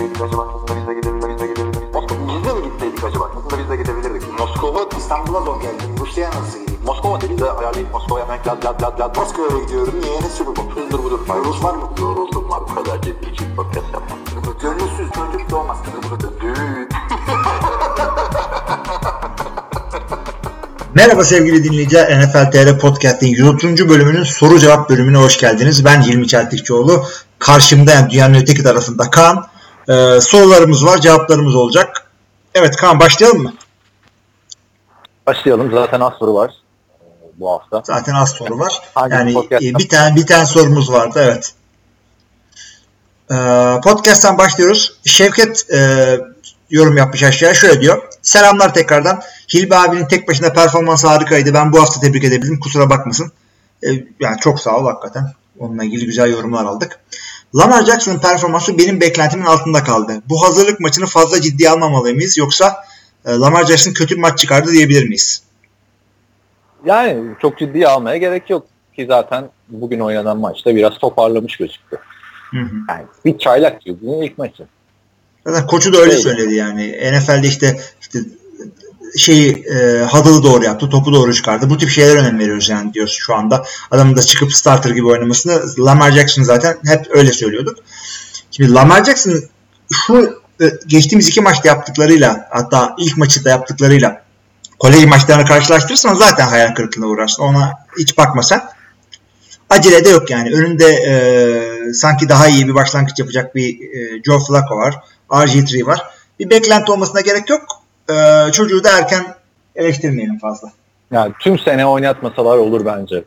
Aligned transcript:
gitseydik 0.00 0.22
acaba? 0.22 0.42
Aslında 0.54 0.80
biz 0.80 0.86
de 0.88 0.94
gidebilirdik. 0.94 1.50
Biz 2.28 2.44
de 2.44 2.52
mi 2.54 2.62
gitseydik 2.64 3.04
acaba? 3.04 3.24
Aslında 3.36 3.62
biz 3.62 3.70
de 3.70 3.76
gidebilirdik. 3.76 4.38
Moskova 4.38 4.88
İstanbul'a 4.98 5.40
zor 5.40 5.60
geldi. 5.62 5.82
Rusya'ya 6.00 6.30
nasıl 6.30 6.58
gideyim? 6.60 6.80
Moskova 6.86 7.20
dedi 7.20 7.38
de 7.38 7.50
ayarlayıp 7.50 7.92
Moskova'ya 7.92 8.24
hemen 8.24 8.38
lad 8.46 8.64
lad 8.64 8.82
lad 8.82 9.00
lad. 9.00 9.16
Moskova'ya 9.16 9.64
gidiyorum. 9.64 9.94
Niye? 10.02 10.20
Ne 10.22 10.28
sürü 10.28 10.46
bu? 10.46 10.80
Hızdır 10.80 10.98
budur. 11.04 11.18
Rus 11.44 11.64
var 11.64 11.74
mı? 11.74 11.82
Yoruldum 12.00 12.50
var. 12.50 12.60
Bu 12.70 12.74
kadar 12.74 13.02
ciddi 13.02 13.30
için 13.30 13.56
podcast 13.56 13.86
yapmam. 13.92 14.18
Gönülsüz 14.62 15.10
çocuk 15.14 15.50
doğmaz. 15.50 15.78
Düğün. 16.40 16.88
Merhaba 20.94 21.24
sevgili 21.24 21.64
dinleyiciler. 21.64 22.20
NFL 22.20 22.50
TR 22.50 22.78
Podcast'in 22.78 23.26
130. 23.26 23.88
bölümünün 23.88 24.24
soru 24.24 24.58
cevap 24.58 24.90
bölümüne 24.90 25.18
hoş 25.18 25.38
geldiniz. 25.38 25.84
Ben 25.84 26.02
Hilmi 26.02 26.28
Çeltikçioğlu. 26.28 27.04
Karşımda 27.38 27.90
yani 27.90 28.10
dünyanın 28.10 28.34
öteki 28.34 28.62
tarafında 28.62 29.10
Kaan. 29.10 29.49
Ee, 29.90 30.20
sorularımız 30.20 30.86
var, 30.86 31.00
cevaplarımız 31.00 31.54
olacak. 31.54 32.10
Evet 32.54 32.76
Kaan 32.76 33.00
başlayalım 33.00 33.42
mı? 33.42 33.54
Başlayalım. 35.26 35.70
Zaten 35.72 36.00
az 36.00 36.12
soru 36.18 36.34
var 36.34 36.50
e, 37.00 37.06
bu 37.40 37.50
hafta. 37.50 37.82
Zaten 37.84 38.14
az 38.14 38.30
soru 38.30 38.58
var. 38.58 38.80
Yani 39.10 39.32
podcast'tan? 39.32 39.68
e, 39.68 39.78
bir 39.78 39.88
tane 39.88 40.16
bir 40.16 40.26
tane 40.26 40.46
sorumuz 40.46 40.92
vardı 40.92 41.20
evet. 41.24 41.54
Ee, 43.30 43.80
podcast'tan 43.84 44.38
başlıyoruz. 44.38 44.98
Şevket 45.04 45.70
e, 45.72 45.78
yorum 46.70 46.96
yapmış 46.96 47.22
aşağıya. 47.22 47.54
Şöyle 47.54 47.80
diyor. 47.80 48.02
Selamlar 48.22 48.74
tekrardan. 48.74 49.22
Hilmi 49.54 49.74
abinin 49.74 50.06
tek 50.06 50.28
başına 50.28 50.52
performansı 50.52 51.08
harikaydı. 51.08 51.54
Ben 51.54 51.72
bu 51.72 51.80
hafta 51.80 52.00
tebrik 52.00 52.24
edebilirim. 52.24 52.60
Kusura 52.60 52.90
bakmasın. 52.90 53.32
Ee, 53.82 53.88
yani 54.20 54.38
çok 54.40 54.60
sağ 54.60 54.76
ol 54.76 54.86
hakikaten. 54.86 55.32
Onunla 55.58 55.84
ilgili 55.84 56.06
güzel 56.06 56.30
yorumlar 56.30 56.64
aldık. 56.64 57.00
Lamar 57.54 57.84
Jackson'ın 57.84 58.18
performansı 58.18 58.78
benim 58.78 59.00
beklentimin 59.00 59.44
altında 59.44 59.84
kaldı. 59.84 60.22
Bu 60.28 60.42
hazırlık 60.42 60.80
maçını 60.80 61.06
fazla 61.06 61.40
ciddiye 61.40 61.70
almamalı 61.70 62.14
mıyız? 62.14 62.38
Yoksa 62.38 62.84
e, 63.26 63.30
Lamar 63.30 63.66
Jackson 63.66 63.92
kötü 63.92 64.16
bir 64.16 64.20
maç 64.20 64.38
çıkardı 64.38 64.72
diyebilir 64.72 65.04
miyiz? 65.08 65.42
Yani 66.84 67.34
çok 67.42 67.58
ciddiye 67.58 67.88
almaya 67.88 68.16
gerek 68.16 68.50
yok 68.50 68.66
ki 68.96 69.06
zaten 69.08 69.50
bugün 69.68 70.00
oynanan 70.00 70.38
maçta 70.38 70.76
biraz 70.76 70.98
toparlamış 70.98 71.56
gözüktü. 71.56 71.98
Hı 72.50 72.60
hı. 72.60 72.76
Yani 72.88 73.04
bir 73.24 73.38
çaylak 73.38 73.86
yıldızın 73.86 74.22
ilk 74.22 74.38
maçı. 74.38 74.66
Zaten 75.46 75.66
koçu 75.66 75.92
da 75.92 75.98
öyle 75.98 76.10
Öyle. 76.10 76.22
söyledi 76.22 76.54
yani. 76.54 77.12
NFL'de 77.12 77.46
işte, 77.46 77.80
işte 78.00 78.18
şeyi 79.16 79.50
e, 79.50 80.04
huddle'ı 80.04 80.42
doğru 80.42 80.64
yaptı, 80.64 80.88
topu 80.88 81.12
doğru 81.12 81.34
çıkardı. 81.34 81.70
Bu 81.70 81.78
tip 81.78 81.90
şeylere 81.90 82.18
önem 82.18 82.38
veriyoruz 82.38 82.68
yani 82.68 82.94
diyoruz 82.94 83.18
şu 83.20 83.34
anda. 83.34 83.64
Adamın 83.90 84.16
da 84.16 84.22
çıkıp 84.22 84.54
starter 84.54 84.90
gibi 84.90 85.06
oynamasını 85.06 85.62
Lamar 85.78 86.12
Jackson 86.12 86.42
zaten 86.42 86.76
hep 86.86 87.06
öyle 87.10 87.32
söylüyorduk. 87.32 87.78
Şimdi 88.50 88.74
Lamar 88.74 89.04
Jackson 89.04 89.42
şu 89.92 90.40
e, 90.62 90.64
geçtiğimiz 90.86 91.28
iki 91.28 91.40
maçta 91.40 91.68
yaptıklarıyla 91.68 92.48
hatta 92.50 92.94
ilk 92.98 93.16
maçı 93.16 93.44
da 93.44 93.50
yaptıklarıyla 93.50 94.22
kolej 94.78 95.04
maçlarını 95.04 95.44
karşılaştırırsan 95.44 96.14
zaten 96.14 96.46
hayal 96.46 96.74
kırıklığına 96.74 97.06
uğrarsın. 97.06 97.42
Ona 97.42 97.72
hiç 97.98 98.18
bakma 98.18 98.42
sen. 98.42 98.62
Acele 99.70 100.04
de 100.04 100.08
yok 100.08 100.30
yani. 100.30 100.54
Önünde 100.54 100.86
e, 100.86 101.92
sanki 101.92 102.28
daha 102.28 102.48
iyi 102.48 102.68
bir 102.68 102.74
başlangıç 102.74 103.18
yapacak 103.18 103.54
bir 103.54 103.80
e, 103.80 104.22
Joe 104.22 104.38
Flacco 104.38 104.76
var. 104.76 104.94
RG3 105.30 105.86
var. 105.86 106.02
Bir 106.38 106.50
beklenti 106.50 106.92
olmasına 106.92 107.20
gerek 107.20 107.50
yok. 107.50 107.79
E, 108.10 108.52
çocuğu 108.52 108.84
da 108.84 108.98
erken 108.98 109.34
eleştirmeyelim 109.76 110.38
fazla. 110.38 110.72
Yani 111.12 111.32
tüm 111.40 111.58
sene 111.58 111.86
oynatmasalar 111.86 112.58
olur 112.58 112.84
bence. 112.86 113.24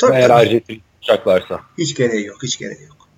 Tabii, 0.00 0.16
Eğer 0.16 0.28
tabii. 0.28 0.80
Tutacaklarsa. 1.00 1.60
Hiç 1.78 1.94
gereği 1.94 2.26
yok. 2.26 2.42
Hiç 2.42 2.58
gereği 2.58 2.82
yok. 2.82 3.08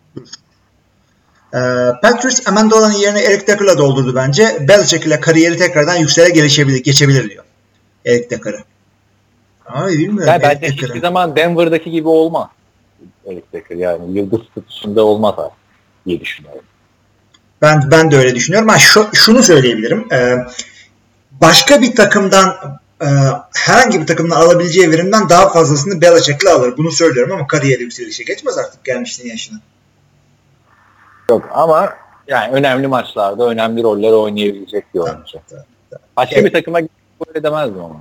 E, 1.55 1.61
Patrice 2.03 2.43
Amendola'nın 2.47 2.95
yerine 2.95 3.21
Eric 3.21 3.47
Decker'la 3.47 3.79
doldurdu 3.79 4.15
bence. 4.15 4.57
Belichick 4.69 5.07
ile 5.07 5.21
kariyeri 5.21 5.57
tekrardan 5.57 5.97
yüksele 5.97 6.31
gelişebilir, 6.31 6.85
geçebilir 6.85 7.31
diyor. 7.31 7.45
Eric 8.07 8.31
Decker'ı. 8.31 8.59
Abi 9.67 9.93
bilmiyorum. 9.93 10.29
Yani 10.29 10.43
bence 10.43 10.61
Decker'ı. 10.61 10.89
hiçbir 10.89 11.01
zaman 11.01 11.37
Denver'daki 11.37 11.91
gibi 11.91 12.09
olmaz. 12.09 12.49
Eric 13.27 13.47
Decker 13.53 13.77
yani 13.77 14.19
yıldız 14.19 14.41
statüsünde 14.51 15.01
olmaz 15.01 15.35
abi 15.39 15.55
diye 16.07 16.21
düşünüyorum. 16.21 16.63
Ben 17.63 17.91
ben 17.91 18.11
de 18.11 18.17
öyle 18.17 18.35
düşünüyorum. 18.35 18.69
Ben 18.69 18.77
şu, 18.77 19.09
şunu 19.13 19.43
söyleyebilirim. 19.43 20.07
Ee, 20.13 20.37
başka 21.41 21.83
bir 21.83 21.95
takımdan 21.95 22.79
e, 23.03 23.07
herhangi 23.55 24.01
bir 24.01 24.07
takımdan 24.07 24.37
alabileceği 24.37 24.91
verimden 24.91 25.29
daha 25.29 25.49
fazlasını 25.49 26.01
Belichick'le 26.01 26.47
alır. 26.47 26.77
Bunu 26.77 26.91
söylüyorum 26.93 27.33
ama 27.33 27.47
kariyeri 27.47 27.83
yükselişe 27.83 28.25
geçmez 28.25 28.59
artık 28.59 28.85
gelmişliğin 28.85 29.31
yaşına. 29.31 29.59
Yok 31.31 31.49
ama 31.53 31.95
yani 32.29 32.53
önemli 32.53 32.87
maçlarda 32.87 33.49
önemli 33.49 33.83
roller 33.83 34.13
oynayabilecek 34.13 34.95
bir 34.95 34.99
oyuncu. 34.99 35.39
Başka 36.17 36.45
bir 36.45 36.53
takıma 36.53 36.79
böyle 37.27 37.43
demezdim 37.43 37.85
ama. 37.85 37.99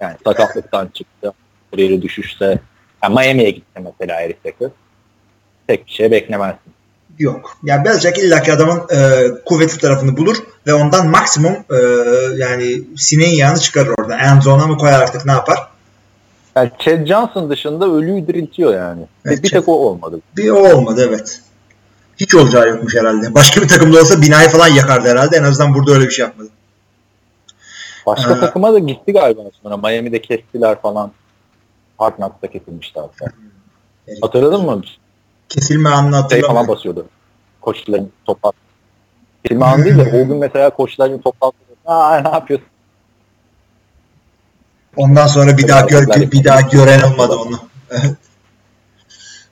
Yani 0.00 0.16
sakatlıktan 0.24 0.86
çıktı, 0.86 1.32
kariyeri 1.70 2.02
düşüşse. 2.02 2.58
Yani 3.02 3.14
Miami'ye 3.14 3.50
gitti 3.50 3.80
mesela 3.80 4.20
Eric. 4.20 4.38
Tek 5.66 5.86
bir 5.86 5.92
şey 5.92 6.10
beklemezsin. 6.10 6.72
Yok. 7.18 7.56
Yani 7.62 7.84
Belichick 7.84 8.18
illaki 8.18 8.52
adamın 8.52 8.78
e, 8.78 9.26
kuvvetli 9.46 9.78
tarafını 9.78 10.16
bulur 10.16 10.36
ve 10.66 10.74
ondan 10.74 11.06
maksimum 11.06 11.52
e, 11.52 11.76
yani 12.36 12.82
sineğin 12.96 13.36
yağını 13.36 13.58
çıkarır 13.58 13.94
orada. 13.98 14.18
En 14.18 14.40
zone'a 14.40 14.66
mı 14.66 14.76
koyar 14.78 15.00
artık 15.00 15.26
ne 15.26 15.32
yapar? 15.32 15.68
Yani 16.56 16.70
Chad 16.78 17.06
Johnson 17.06 17.50
dışında 17.50 17.86
ölüyü 17.86 18.26
diriltiyor 18.26 18.74
yani. 18.74 19.02
Evet, 19.24 19.42
bir 19.42 19.50
tek 19.50 19.68
o 19.68 19.72
olmadı. 19.72 20.20
Bir 20.36 20.50
o 20.50 20.76
olmadı 20.76 21.04
evet. 21.08 21.40
Hiç 22.16 22.34
olacağı 22.34 22.68
yokmuş 22.68 22.96
herhalde. 22.96 23.34
Başka 23.34 23.62
bir 23.62 23.68
takımda 23.68 24.00
olsa 24.00 24.22
binayı 24.22 24.48
falan 24.48 24.68
yakardı 24.68 25.08
herhalde. 25.08 25.36
En 25.36 25.42
azından 25.42 25.74
burada 25.74 25.92
öyle 25.92 26.04
bir 26.04 26.10
şey 26.10 26.24
yapmadı. 26.24 26.48
Başka 28.06 28.36
Ee, 28.36 28.40
takıma 28.40 28.72
da 28.72 28.78
gitti 28.78 29.12
galiba 29.12 29.40
sonra. 29.62 29.76
Miami'de 29.76 30.22
kestiler 30.22 30.82
falan. 30.82 31.12
Hard 31.98 32.16
Knocks'ta 32.16 32.46
kesilmişti 32.50 33.00
hatta. 33.00 33.32
Hatırladın 34.22 34.64
mı? 34.64 34.82
Kesilme 35.48 35.88
anını 35.88 36.10
Şey 36.12 36.20
hatırlamıyorum. 36.22 36.54
falan 36.56 36.68
basıyordu. 36.68 37.06
Koçların 37.60 38.12
toplantı. 38.26 38.56
Kesilme 39.44 39.64
anı 39.64 39.84
değil 39.84 39.96
de 39.98 40.02
o 40.24 40.28
gün 40.28 40.36
mesela 40.36 40.70
koçların 40.70 41.18
toplantıda 41.18 41.62
Aa 41.86 42.20
ne 42.20 42.28
yapıyorsun? 42.28 42.68
Ondan 44.96 45.26
sonra 45.26 45.56
bir 45.58 45.68
daha 45.68 45.80
gör, 45.80 46.06
bir 46.32 46.44
daha 46.44 46.60
gören 46.60 47.00
olmadı 47.00 47.36
onu. 47.36 47.58
Evet. 47.90 48.14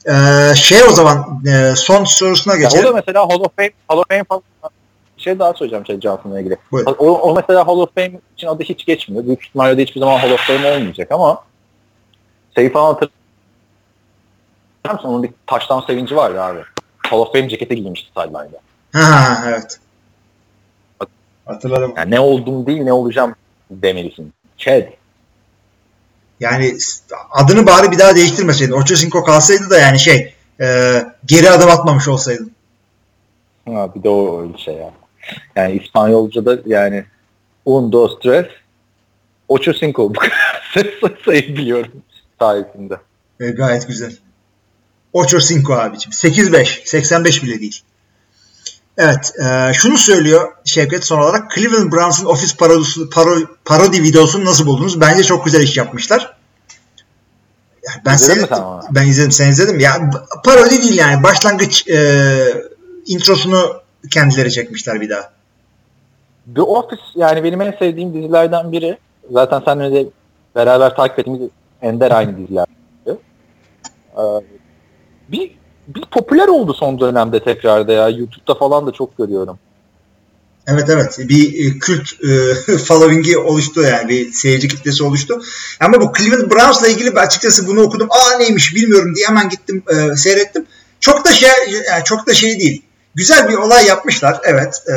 Ee, 0.08 0.54
şey 0.54 0.82
o 0.82 0.90
zaman 0.90 1.42
e, 1.46 1.76
son 1.76 2.04
sorusuna 2.04 2.54
Ya 2.54 2.58
o 2.58 2.62
geçelim. 2.62 2.84
da 2.86 2.92
mesela 2.92 3.20
Hall 3.28 3.40
of 3.40 3.56
Fame, 3.56 3.70
Hall 3.88 3.98
of 3.98 4.04
Fame 4.08 4.24
falan 4.24 4.42
bir 5.16 5.22
şey 5.22 5.38
daha 5.38 5.54
söyleyeceğim 5.54 5.84
Chad 5.84 6.00
Johnson'la 6.02 6.40
ilgili. 6.40 6.56
Buyur. 6.72 6.86
O, 6.86 7.18
o 7.20 7.34
mesela 7.34 7.66
Hall 7.66 7.78
of 7.78 7.94
Fame 7.94 8.12
için 8.36 8.46
adı 8.46 8.62
hiç 8.62 8.86
geçmiyor. 8.86 9.26
Büyük 9.26 9.44
ihtimalle 9.46 9.78
de 9.78 9.82
hiçbir 9.82 10.00
zaman 10.00 10.18
Hall 10.18 10.30
of 10.30 10.40
Fame 10.40 10.70
olmayacak 10.76 11.08
ama 11.12 11.44
şeyi 12.54 12.72
falan 12.72 12.98
hatırlıyor 14.88 14.94
musun? 14.94 15.08
Onun 15.08 15.22
bir 15.22 15.30
taştan 15.46 15.80
sevinci 15.80 16.16
vardı 16.16 16.42
abi. 16.42 16.60
Hall 16.98 17.18
of 17.18 17.32
Fame 17.32 17.48
ceketi 17.48 17.76
giymişti 17.76 18.08
sideline'da. 18.08 18.58
Ha 18.92 19.44
evet. 19.48 19.78
Hatırladım. 21.46 21.92
Yani 21.96 22.10
ne 22.10 22.20
oldum 22.20 22.66
değil 22.66 22.82
ne 22.82 22.92
olacağım 22.92 23.34
demelisin. 23.70 24.32
Chad. 24.58 24.82
Yani 26.40 26.76
adını 27.30 27.66
bari 27.66 27.90
bir 27.90 27.98
daha 27.98 28.16
değiştirmeseydin. 28.16 28.72
Ochocinco 28.72 29.24
kalsaydı 29.24 29.70
da 29.70 29.78
yani 29.78 29.98
şey 29.98 30.34
e, 30.60 30.66
geri 31.24 31.50
adım 31.50 31.70
atmamış 31.70 32.08
olsaydın. 32.08 32.52
Ha, 33.68 33.94
bir 33.94 34.02
de 34.02 34.08
o 34.08 34.42
öyle 34.42 34.58
şey 34.58 34.74
ya. 34.74 34.90
Yani 35.56 35.72
İspanyolca'da 35.72 36.58
yani 36.66 37.04
un, 37.64 37.92
dos, 37.92 38.18
tres, 38.20 38.46
ocho, 39.48 39.72
cinco. 39.72 40.10
Bu 40.14 40.18
kadar 40.18 40.62
sayı- 40.74 41.16
sayı 41.24 41.56
biliyorum 41.56 41.92
sayesinde. 42.38 42.96
E, 43.40 43.50
gayet 43.50 43.88
güzel. 43.88 44.12
Ochocinco 45.16 45.74
abicim. 45.74 46.12
8-5. 46.12 46.86
85 46.86 47.42
bile 47.42 47.60
değil. 47.60 47.82
Evet. 48.98 49.32
e, 49.44 49.72
şunu 49.74 49.98
söylüyor 49.98 50.52
Şevket 50.64 51.04
son 51.04 51.18
olarak. 51.18 51.50
Cleveland 51.54 51.92
Browns'un 51.92 52.26
ofis 52.26 52.56
parodisi, 52.56 53.08
paro, 53.10 53.36
parodi 53.64 54.02
videosunu 54.02 54.44
nasıl 54.44 54.66
buldunuz? 54.66 55.00
Bence 55.00 55.24
çok 55.24 55.44
güzel 55.44 55.62
iş 55.62 55.76
yapmışlar. 55.76 56.36
Yani 57.88 58.02
ben 58.06 58.14
İzledin 58.14 58.34
seyrettim. 58.34 58.64
Ben 58.90 59.06
izledim. 59.06 59.32
Sen 59.32 59.50
izledin? 59.50 59.78
Ya 59.78 60.10
parodi 60.44 60.82
değil 60.82 60.98
yani. 60.98 61.22
Başlangıç 61.22 61.88
e, 61.88 62.38
introsunu 63.06 63.82
kendileri 64.10 64.52
çekmişler 64.52 65.00
bir 65.00 65.10
daha. 65.10 65.32
The 66.54 66.62
Office 66.62 67.02
yani 67.14 67.44
benim 67.44 67.60
en 67.60 67.76
sevdiğim 67.78 68.14
dizilerden 68.14 68.72
biri. 68.72 68.98
Zaten 69.32 69.62
seninle 69.64 69.92
de 69.92 70.08
beraber 70.54 70.96
takip 70.96 71.18
ettiğimiz 71.18 71.50
ender 71.82 72.10
aynı 72.10 72.38
diziler. 72.38 72.66
Ee, 74.16 74.55
bir, 75.28 75.50
bir 75.88 76.04
popüler 76.10 76.48
oldu 76.48 76.74
son 76.74 77.00
dönemde 77.00 77.44
tekrarda 77.44 77.92
ya. 77.92 78.08
YouTube'da 78.08 78.54
falan 78.54 78.86
da 78.86 78.92
çok 78.92 79.18
görüyorum. 79.18 79.58
Evet 80.66 80.88
evet 80.88 81.18
bir 81.18 81.66
e, 81.66 81.78
kült 81.78 82.08
e, 82.24 82.78
following'i 82.78 83.38
oluştu 83.38 83.82
yani 83.82 84.08
bir 84.08 84.32
seyirci 84.32 84.68
kitlesi 84.68 85.04
oluştu. 85.04 85.42
Ama 85.80 86.00
bu 86.00 86.12
Cleveland 86.18 86.50
Browns'la 86.50 86.88
ilgili 86.88 87.10
açıkçası 87.10 87.66
bunu 87.66 87.82
okudum. 87.82 88.08
Aa 88.10 88.38
neymiş 88.38 88.74
bilmiyorum 88.74 89.14
diye 89.14 89.26
hemen 89.26 89.48
gittim 89.48 89.82
e, 89.88 90.16
seyrettim. 90.16 90.66
Çok 91.00 91.24
da 91.24 91.32
şey 91.32 91.48
yani 91.90 92.04
çok 92.04 92.26
da 92.26 92.34
şey 92.34 92.60
değil. 92.60 92.82
Güzel 93.14 93.48
bir 93.48 93.54
olay 93.54 93.86
yapmışlar. 93.86 94.40
Evet. 94.44 94.82
E, 94.88 94.94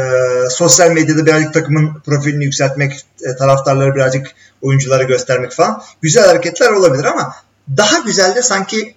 sosyal 0.50 0.92
medyada 0.92 1.26
birazcık 1.26 1.54
takımın 1.54 2.02
profilini 2.06 2.44
yükseltmek, 2.44 3.06
e, 3.22 3.36
taraftarları 3.36 3.96
birazcık 3.96 4.28
oyunculara 4.62 5.04
göstermek 5.04 5.52
falan. 5.52 5.82
Güzel 6.02 6.28
hareketler 6.28 6.72
olabilir 6.72 7.06
ama 7.06 7.36
daha 7.78 8.00
güzel 8.00 8.36
de 8.36 8.42
sanki 8.42 8.96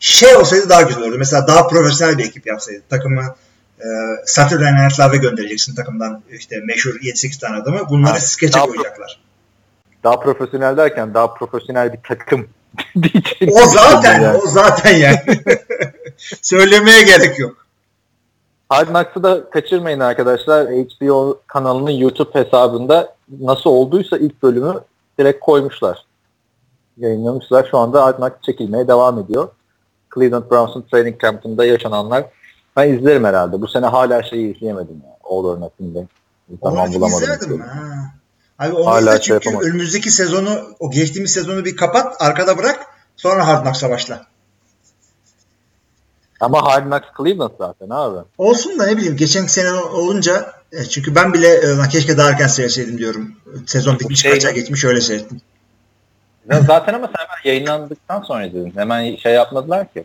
şey 0.00 0.36
olsaydı 0.36 0.68
daha 0.68 0.82
güzel 0.82 1.02
olurdu. 1.02 1.16
Mesela 1.18 1.46
daha 1.46 1.68
profesyonel 1.68 2.18
bir 2.18 2.24
ekip 2.24 2.46
yapsaydı. 2.46 2.82
Takımı 2.90 3.22
e, 3.80 3.86
Saturday 4.26 4.72
Night 4.72 5.00
Live'e 5.00 5.16
göndereceksin 5.16 5.74
takımdan 5.74 6.22
işte 6.32 6.60
meşhur 6.66 6.90
7-8 6.90 7.40
tane 7.40 7.56
adamı. 7.56 7.88
Bunları 7.90 8.12
Ha, 8.12 8.20
skeçe 8.20 8.52
daha 8.52 8.66
koyacaklar. 8.66 9.20
Daha 10.04 10.20
profesyonel 10.20 10.76
derken 10.76 11.14
daha 11.14 11.34
profesyonel 11.34 11.92
bir 11.92 12.00
takım. 12.08 12.48
O 13.52 13.66
zaten, 13.66 14.20
Yani. 14.22 14.38
o 14.38 14.46
zaten 14.46 14.96
yani. 14.96 15.20
Söylemeye 16.42 17.02
gerek 17.02 17.38
yok. 17.38 17.66
Hard 18.68 18.88
Knocks'ı 18.88 19.22
da 19.22 19.50
kaçırmayın 19.50 20.00
arkadaşlar. 20.00 20.66
HBO 20.66 21.40
kanalının 21.46 21.90
YouTube 21.90 22.44
hesabında 22.44 23.14
nasıl 23.40 23.70
olduysa 23.70 24.18
ilk 24.18 24.42
bölümü 24.42 24.74
direkt 25.18 25.40
koymuşlar. 25.40 26.04
Yayınlamışlar. 26.96 27.68
Şu 27.70 27.78
anda 27.78 28.04
Hard 28.04 28.16
Knocks 28.16 28.42
çekilmeye 28.42 28.88
devam 28.88 29.18
ediyor. 29.18 29.48
Cleveland 30.18 30.50
Browns'un 30.50 30.82
training 30.90 31.20
camp'ında 31.22 31.64
yaşananlar. 31.64 32.24
Ben 32.76 32.94
izlerim 32.94 33.24
herhalde. 33.24 33.60
Bu 33.60 33.68
sene 33.68 33.86
hala 33.86 34.22
şeyi 34.22 34.56
izleyemedim 34.56 35.02
ya. 35.06 35.16
All 35.24 35.44
or 35.44 35.60
Nothing'de. 35.60 36.06
Onu 36.60 36.74
bulamadım. 36.94 37.22
izlemedim 37.22 37.50
mi? 37.52 37.62
Ha. 37.64 38.12
Abi 38.58 38.74
onu 38.74 38.86
Hala 38.86 39.00
izle 39.00 39.10
şey 39.10 39.20
çünkü 39.20 39.48
yapamadım. 39.48 39.70
önümüzdeki 39.70 40.10
sezonu, 40.10 40.60
o 40.78 40.90
geçtiğimiz 40.90 41.32
sezonu 41.32 41.64
bir 41.64 41.76
kapat, 41.76 42.22
arkada 42.22 42.58
bırak. 42.58 42.86
Sonra 43.16 43.46
Hard 43.46 43.62
Knocks'a 43.62 43.90
başla. 43.90 44.26
Ama 46.40 46.62
Hard 46.62 46.84
Knocks 46.86 47.06
Cleveland 47.18 47.50
zaten 47.58 47.86
abi. 47.90 48.18
Olsun 48.38 48.78
da 48.78 48.86
ne 48.86 48.96
bileyim 48.96 49.16
geçen 49.16 49.46
sene 49.46 49.72
olunca 49.72 50.52
e, 50.72 50.84
çünkü 50.84 51.14
ben 51.14 51.32
bile 51.34 51.48
e, 51.48 51.88
keşke 51.90 52.16
daha 52.16 52.30
erken 52.30 52.46
seyreseydim 52.46 52.98
diyorum. 52.98 53.32
Sezon 53.66 53.98
bitmiş 53.98 54.20
Şey- 54.20 54.32
kaç 54.32 54.44
ay 54.44 54.54
geçmiş 54.54 54.84
öyle 54.84 55.00
seyrettim. 55.00 55.40
Ya 56.50 56.60
zaten 56.60 56.94
ama 56.94 57.06
sen 57.06 57.24
hemen 57.24 57.54
yayınlandıktan 57.54 58.22
sonra 58.22 58.46
izledin. 58.46 58.72
Hemen 58.76 59.16
şey 59.16 59.32
yapmadılar 59.34 59.92
ki. 59.92 60.04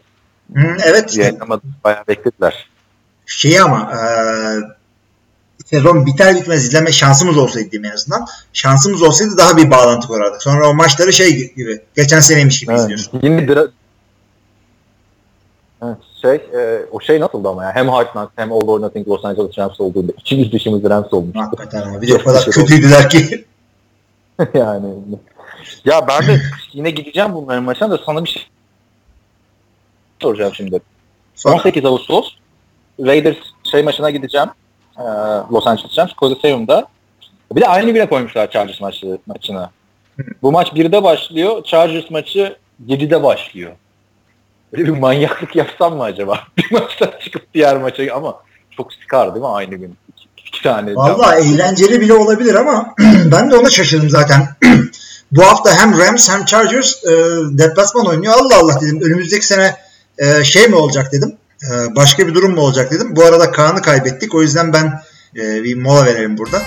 Hı, 0.56 0.76
evet 0.86 1.10
işte 1.10 1.24
Yayınlamadı. 1.24 1.62
Bayağı 1.84 2.08
beklediler. 2.08 2.70
şeyi 3.26 3.62
ama 3.62 3.92
e, 3.94 4.00
sezon 5.66 6.06
biter 6.06 6.36
bitmez 6.36 6.66
izleme 6.66 6.92
şansımız 6.92 7.38
olsaydı 7.38 7.72
diyeyim 7.72 7.92
en 7.92 7.96
azından. 7.96 8.28
Şansımız 8.54 9.02
olsaydı 9.02 9.38
daha 9.38 9.58
bir 9.58 9.72
bağlantı 9.72 10.08
kurardık. 10.08 10.44
Sonra 10.44 10.70
o 10.70 10.74
maçları 10.74 11.14
şey 11.14 11.54
gibi 11.56 11.82
geçen 11.96 12.20
seneymiş 12.20 12.60
gibi 12.60 12.72
Evet. 12.72 12.82
izliyorsun. 12.82 13.20
Yeni 13.24 13.42
dra- 13.42 13.70
Evet, 15.84 15.98
şey, 16.22 16.36
e, 16.36 16.86
o 16.92 17.00
şey 17.02 17.20
nasıldı 17.20 17.50
ama 17.50 17.64
ya? 17.64 17.72
Hem 17.76 17.90
Hard 17.90 18.12
Knocks 18.12 18.32
hem 18.36 18.52
All 18.52 18.68
or 18.68 18.82
Nothing 18.82 19.08
Los 19.08 19.26
Angeles 19.26 19.58
Rams 19.58 19.80
olduğunda 19.82 20.12
içimiz 20.18 20.52
dışımız 20.52 20.84
Rams 20.84 21.14
olmuş. 21.14 21.36
Hakikaten 21.36 21.82
ama 21.82 22.02
bir 22.02 22.08
de 22.08 22.14
o 22.16 22.24
kadar 22.24 22.40
şey 22.42 22.54
kötüydüler 22.54 23.10
ki. 23.10 23.46
yani. 24.54 24.88
Ya 25.86 26.08
ben 26.08 26.28
de 26.28 26.42
yine 26.74 26.92
gideceğim 26.92 27.34
bunların 27.34 27.64
maçına 27.64 27.92
da 27.92 28.00
sana 28.06 28.24
bir 28.24 28.30
şey 28.30 28.48
soracağım 30.22 30.54
şimdi. 30.56 30.82
Sonra 31.36 31.56
18 31.56 31.86
Ağustos 31.86 32.36
Raiders 33.00 33.38
şey 33.72 33.84
maçına 33.84 34.10
gideceğim. 34.10 34.50
Ee, 34.98 35.04
Los 35.52 35.68
Angeles 35.68 35.98
Rams 35.98 36.14
Coliseum'da. 36.18 36.88
Bir 37.52 37.62
de 37.62 37.68
aynı 37.68 37.92
güne 37.92 38.10
koymuşlar 38.10 38.52
Chargers 38.52 38.82
maçı, 38.82 39.18
maçına. 39.26 39.72
Bu 40.42 40.52
maç 40.52 40.68
1'de 40.68 41.04
başlıyor. 41.04 41.64
Chargers 41.64 42.12
maçı 42.12 42.58
7'de 42.88 43.24
başlıyor. 43.24 43.72
Böyle 44.74 44.86
bir 44.86 45.00
manyaklık 45.00 45.56
yapsam 45.56 45.98
mı 45.98 46.04
acaba? 46.04 46.40
Bir 46.58 46.72
maçtan 46.72 47.12
çıkıp 47.24 47.54
diğer 47.54 47.78
maça 47.78 48.16
ama 48.16 48.36
çok 48.72 48.94
sıkar 48.94 49.34
değil 49.34 49.46
mi 49.46 49.52
aynı 49.52 49.76
gün? 49.76 49.98
İki, 50.10 50.28
iki 50.48 50.64
tane. 50.64 50.96
Valla 50.96 51.36
eğlenceli 51.36 52.02
bile 52.02 52.14
olabilir 52.14 52.56
ama 52.56 52.94
ben 53.32 53.52
de 53.52 53.56
ona 53.56 53.70
şaşırdım 53.70 54.10
zaten. 54.10 54.48
Bu 55.36 55.44
hafta 55.44 55.78
hem 55.78 56.00
Rams 56.00 56.30
hem 56.30 56.46
Chargers 56.46 57.04
e, 57.04 57.12
deplasman 57.58 58.06
oynuyor. 58.06 58.34
Allah 58.34 58.58
Allah 58.58 58.82
dedim. 58.82 59.02
Önümüzdeki 59.02 59.46
sene 59.46 59.78
e, 60.18 60.44
şey 60.44 60.68
mi 60.68 60.76
olacak 60.76 61.12
dedim. 61.12 61.36
E, 61.64 61.96
başka 61.96 62.28
bir 62.28 62.34
durum 62.34 62.52
mu 62.52 62.62
olacak 62.62 62.92
dedim. 62.92 63.16
Bu 63.16 63.26
arada 63.26 63.52
Kaan'ı 63.52 63.82
kaybettik. 63.82 64.36
O 64.36 64.42
yüzden 64.42 64.74
ben 64.74 65.02
e, 65.36 65.64
bir 65.64 65.78
mola 65.78 66.06
verelim 66.06 66.38
burada. 66.38 66.62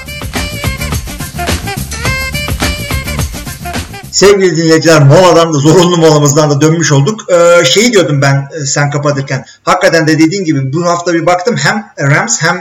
Sevgili 4.11 4.57
dinleyiciler 4.57 5.03
moladan 5.03 5.55
da 5.55 5.59
zorunlu 5.59 5.97
molamızdan 5.97 6.51
da 6.51 6.61
dönmüş 6.61 6.93
olduk. 6.93 7.21
Ee, 7.31 7.65
şeyi 7.65 7.93
diyordum 7.93 8.23
ben 8.23 8.49
e, 8.61 8.67
sen 8.67 8.91
kapatırken. 8.91 9.45
Hakikaten 9.63 10.07
de 10.07 10.19
dediğin 10.19 10.45
gibi 10.45 10.73
bu 10.73 10.85
hafta 10.85 11.15
bir 11.15 11.27
baktım 11.27 11.57
hem 11.57 11.93
Rams 12.01 12.43
hem 12.43 12.57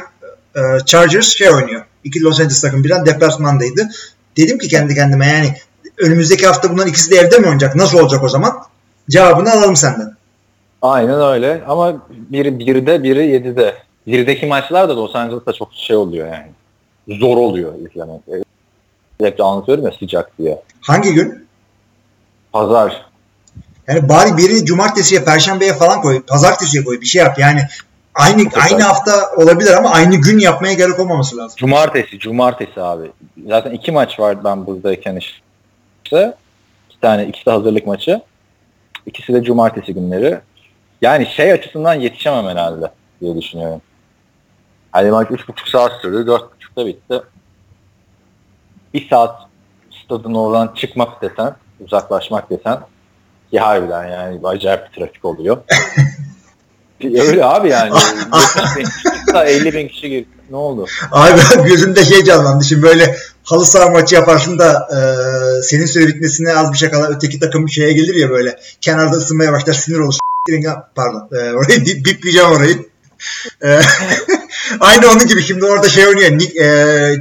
e, 0.56 0.86
Chargers 0.86 1.28
şey 1.28 1.50
oynuyor. 1.50 1.86
İki 2.04 2.22
Los 2.22 2.40
Angeles 2.40 2.62
takım 2.62 2.84
birden 2.84 3.06
deplasmandaydı. 3.06 3.90
Dedim 4.38 4.58
ki 4.58 4.68
kendi 4.68 4.96
kendime 4.96 5.28
yani 5.28 5.56
önümüzdeki 5.98 6.48
hafta 6.48 6.72
bunların 6.72 6.90
ikisi 6.90 7.12
de 7.12 7.16
evde 7.16 7.38
mi 7.38 7.46
oynayacak? 7.46 7.76
Nasıl 7.76 8.00
olacak 8.00 8.24
o 8.24 8.30
zaman? 8.30 8.64
Cevabını 9.10 9.52
alalım 9.52 9.76
senden. 9.76 10.16
Aynen 10.82 11.22
öyle 11.22 11.64
ama 11.68 12.02
biri 12.10 12.50
1'de 12.50 13.04
biri 13.04 13.20
7'de. 13.20 13.76
1'deki 14.08 14.46
maçlar 14.46 14.90
da 14.90 14.96
Los 14.96 15.16
Angeles'ta 15.16 15.54
çok 15.54 15.74
şey 15.74 15.96
oluyor 15.96 16.28
yani. 16.28 16.52
Zor 17.20 17.38
oluyor 17.38 17.74
izlemek. 17.74 18.22
Sürekli 19.20 19.44
anlatıyorum 19.44 19.86
ya 19.86 19.92
sıcak 20.00 20.38
diye. 20.38 20.62
Hangi 20.82 21.14
gün? 21.14 21.48
Pazar. 22.54 23.06
Yani 23.88 24.10
bari 24.10 24.38
biri 24.38 24.66
cumartesiye, 24.66 25.24
perşembeye 25.24 25.74
falan 25.74 26.02
koy. 26.02 26.22
Pazartesiye 26.22 26.84
koy. 26.84 27.02
Bir 27.02 27.06
şey 27.06 27.22
yap. 27.22 27.40
Yani 27.40 27.62
aynı 28.16 28.50
aynı 28.62 28.84
hafta 28.84 29.32
olabilir 29.38 29.74
ama 29.74 29.92
aynı 29.92 30.16
gün 30.16 30.40
yapmaya 30.40 30.74
gerek 30.74 31.00
olmaması 31.00 31.38
lazım. 31.38 31.56
Cumartesi, 31.58 32.20
cumartesi 32.20 32.82
abi. 32.82 33.12
Zaten 33.48 33.72
iki 33.72 33.92
maç 33.92 34.20
var 34.20 34.44
ben 34.44 34.66
buradayken 34.66 35.16
işte. 35.16 35.38
İki 36.06 37.00
tane, 37.02 37.28
ikisi 37.28 37.46
de 37.46 37.52
hazırlık 37.52 37.88
maçı. 37.88 38.22
İkisi 39.06 39.34
de 39.34 39.44
cumartesi 39.44 39.94
günleri. 39.94 40.40
Yani 41.02 41.26
şey 41.26 41.52
açısından 41.52 41.94
yetişemem 41.94 42.46
herhalde 42.46 42.92
diye 43.22 43.36
düşünüyorum. 43.36 43.82
Hani 44.92 45.12
maç 45.12 45.28
üç 45.32 45.48
buçuk 45.48 45.68
saat 45.68 46.02
sürdü, 46.02 46.28
dört 46.28 46.56
buçukta 46.56 46.86
bitti. 46.86 47.22
Bir 48.94 49.10
saat 49.10 49.40
stadın 50.04 50.34
oradan 50.34 50.74
çıkmak 50.76 51.22
desen, 51.22 51.56
uzaklaşmak 51.80 52.50
desen 52.50 52.80
ki 53.52 53.60
harbiden 53.60 54.08
yani 54.08 54.48
acayip 54.48 54.88
bir 54.88 55.00
trafik 55.00 55.26
oluyor. 55.26 55.58
Öyle 57.04 57.46
abi 57.46 57.70
yani. 57.70 57.92
70 59.44 59.66
bin 59.66 59.68
kişi, 59.68 59.78
50 59.78 59.84
bin 59.84 59.88
kişi 59.88 60.10
girdi. 60.10 60.28
Ne 60.50 60.56
oldu? 60.56 60.88
Abi 61.12 61.42
gözümde 61.70 62.06
şey 62.06 62.24
canlandı. 62.24 62.64
Şimdi 62.66 62.82
böyle 62.84 63.18
halı 63.44 63.66
saha 63.66 63.90
maçı 63.90 64.16
yaparsın 64.16 64.60
da 64.60 64.88
e, 64.92 64.98
senin 65.62 65.86
süre 65.86 66.08
bitmesine 66.08 66.56
az 66.56 66.74
bir 66.74 66.78
şey 66.78 66.90
kala 66.90 67.08
öteki 67.08 67.40
takım 67.40 67.70
şeye 67.70 67.94
gelir 67.94 68.16
ya 68.16 68.30
böyle 68.30 68.60
kenarda 68.82 69.18
ısınmaya 69.18 69.52
başlar 69.54 69.74
sinir 69.74 70.00
olur. 70.00 70.16
Pardon. 70.96 71.30
E, 71.32 71.36
orayı 71.54 71.80
bip- 71.86 72.06
bipleyeceğim 72.06 72.50
orayı. 72.52 72.78
E, 73.64 73.80
Aynı 74.80 75.08
onun 75.12 75.28
gibi 75.28 75.42
şimdi 75.44 75.66
orada 75.66 75.90
şey 75.90 76.08
oynuyor. 76.08 76.32
Nick, 76.32 76.60
e, 76.64 76.66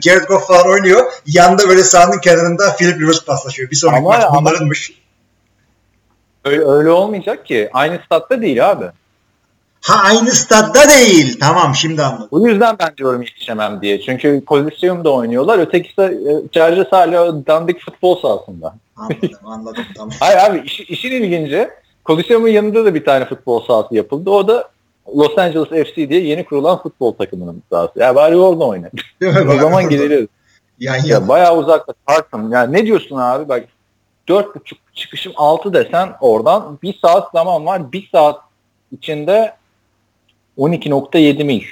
Jared 0.01 0.25
Goff 0.29 0.47
falan 0.47 0.69
oynuyor. 0.69 1.13
Yanda 1.27 1.69
böyle 1.69 1.85
sahanın 1.85 2.19
kenarında 2.19 2.77
Philip 2.77 3.01
Rivers 3.01 3.25
paslaşıyor. 3.25 3.71
Bir 3.71 3.77
sonraki 3.77 3.99
Ama- 3.99 4.09
maç 4.09 4.25
ama- 4.29 4.41
bunlarınmış. 4.41 4.93
Öyle, 6.45 6.65
öyle 6.65 6.91
olmayacak 6.91 7.47
ki. 7.47 7.71
Aynı 7.73 8.01
statta 8.07 8.43
değil 8.43 8.71
abi. 8.71 8.85
Ha 9.87 10.01
aynı 10.05 10.31
stadda 10.31 10.89
değil. 10.89 11.39
Tamam 11.41 11.75
şimdi 11.75 12.03
anladım. 12.03 12.29
Bu 12.33 12.49
yüzden 12.49 12.77
ben 12.79 12.97
diyorum 12.97 13.23
yetişemem 13.23 13.83
diye. 13.83 14.01
Çünkü 14.01 14.43
Coliseum'da 14.47 15.13
oynuyorlar. 15.13 15.59
Ötekisi 15.59 16.01
e, 16.03 16.49
Chargers 16.53 16.93
hala 16.93 17.47
dandik 17.47 17.81
futbol 17.81 18.21
sahasında. 18.23 18.75
Anladım 18.97 19.31
anladım 19.45 19.85
tamam. 19.97 20.11
Hayır 20.21 20.39
abi 20.39 20.67
iş- 20.67 20.81
işin 20.81 21.11
ilginci 21.13 21.69
Coliseum'un 22.07 22.49
yanında 22.49 22.85
da 22.85 22.95
bir 22.95 23.05
tane 23.05 23.25
futbol 23.25 23.65
sahası 23.67 23.95
yapıldı. 23.95 24.31
O 24.31 24.49
da 24.49 24.69
Los 25.17 25.39
Angeles 25.39 25.87
FC 25.89 26.09
diye 26.09 26.21
yeni 26.21 26.45
kurulan 26.45 26.83
futbol 26.83 27.13
takımının 27.13 27.63
sahası. 27.71 27.93
Ya 28.01 28.15
bari 28.15 28.37
orada 28.37 28.65
oyna. 28.65 28.91
O 29.55 29.59
zaman 29.61 29.89
gideriz. 29.89 30.27
Yan 30.79 30.95
yana. 30.97 31.07
Ya 31.09 31.29
bayağı 31.29 31.57
uzakta. 31.57 31.93
Tartın. 32.07 32.51
Yani 32.51 32.73
ne 32.73 32.87
diyorsun 32.87 33.17
abi? 33.17 33.49
Bak 33.49 33.65
dört 34.29 34.55
buçuk 34.57 34.79
çıkışım 34.95 35.33
altı 35.37 35.73
desen 35.75 36.09
oradan 36.21 36.79
bir 36.83 36.99
saat 37.03 37.31
zaman 37.33 37.67
var. 37.67 37.93
Bir 37.93 38.09
saat 38.13 38.41
içinde 38.93 39.55
12.7 40.59 41.45
mil. 41.45 41.63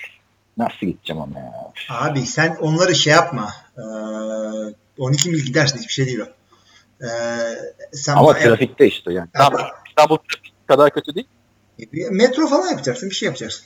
Nasıl 0.56 0.86
gideceğim 0.86 1.22
ama 1.22 1.38
ya? 1.40 1.52
Abi 1.90 2.20
sen 2.26 2.56
onları 2.60 2.94
şey 2.94 3.12
yapma. 3.12 3.50
Ee, 3.78 3.82
12 4.98 5.30
mil 5.30 5.38
gidersin 5.40 5.78
hiçbir 5.78 5.92
şey 5.92 6.06
değil 6.06 6.18
o. 6.20 6.26
Ee, 7.04 7.08
sen 7.92 8.16
Ama 8.16 8.34
trafikte 8.38 8.86
işte 8.86 9.12
yani. 9.12 9.28
Tamam, 9.32 9.60
İstanbul 9.88 10.16
trafik 10.16 10.68
kadar 10.68 10.90
kötü 10.90 11.14
değil. 11.14 11.26
metro 12.10 12.46
falan 12.46 12.68
yapacaksın 12.70 13.10
bir 13.10 13.14
şey 13.14 13.26
yapacaksın. 13.26 13.64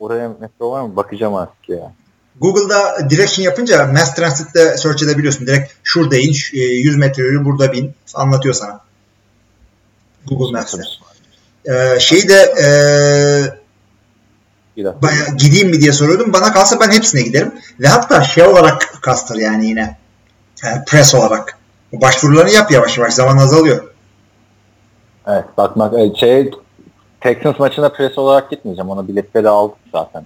Oraya 0.00 0.28
metro 0.28 0.70
var 0.70 0.82
mı? 0.82 0.96
Bakacağım 0.96 1.34
artık 1.34 1.68
ya. 1.68 1.92
Google'da 2.40 3.10
direction 3.10 3.44
yapınca 3.44 3.86
mass 3.86 4.14
transit'te 4.14 4.76
search 4.76 5.02
edebiliyorsun. 5.02 5.46
Direkt 5.46 5.72
şurada 5.84 6.16
in, 6.16 6.32
şu- 6.32 6.56
e, 6.56 6.60
100 6.60 6.96
metre 6.96 7.22
yürü 7.22 7.44
burada 7.44 7.72
bin. 7.72 7.92
Anlatıyor 8.14 8.54
sana. 8.54 8.80
Google 10.26 10.58
Maps. 10.58 10.74
Ee, 11.64 12.00
şeyi 12.00 12.28
de 12.28 12.54
e, 12.62 12.66
teşkilat. 14.78 15.02
Baya, 15.02 15.36
gideyim 15.38 15.68
mi 15.68 15.80
diye 15.80 15.92
soruyordum. 15.92 16.32
Bana 16.32 16.52
kalsa 16.52 16.80
ben 16.80 16.90
hepsine 16.90 17.22
giderim. 17.22 17.52
Ve 17.80 17.88
hatta 17.88 18.24
şey 18.24 18.44
olarak 18.44 18.98
kastır 19.02 19.36
yani 19.36 19.66
yine. 19.66 19.98
Yani 20.64 20.84
press 20.84 21.14
olarak. 21.14 21.58
Başvurularını 21.92 22.50
yap 22.50 22.70
yavaş 22.70 22.98
yavaş. 22.98 23.14
Zaman 23.14 23.36
azalıyor. 23.36 23.94
Evet 25.26 25.44
bakmak 25.56 25.94
e, 25.94 26.14
şey 26.14 26.50
Texans 27.20 27.58
maçına 27.58 27.88
pres 27.88 28.18
olarak 28.18 28.50
gitmeyeceğim. 28.50 28.90
Ona 28.90 29.08
biletleri 29.08 29.48
aldık 29.48 29.76
zaten. 29.92 30.24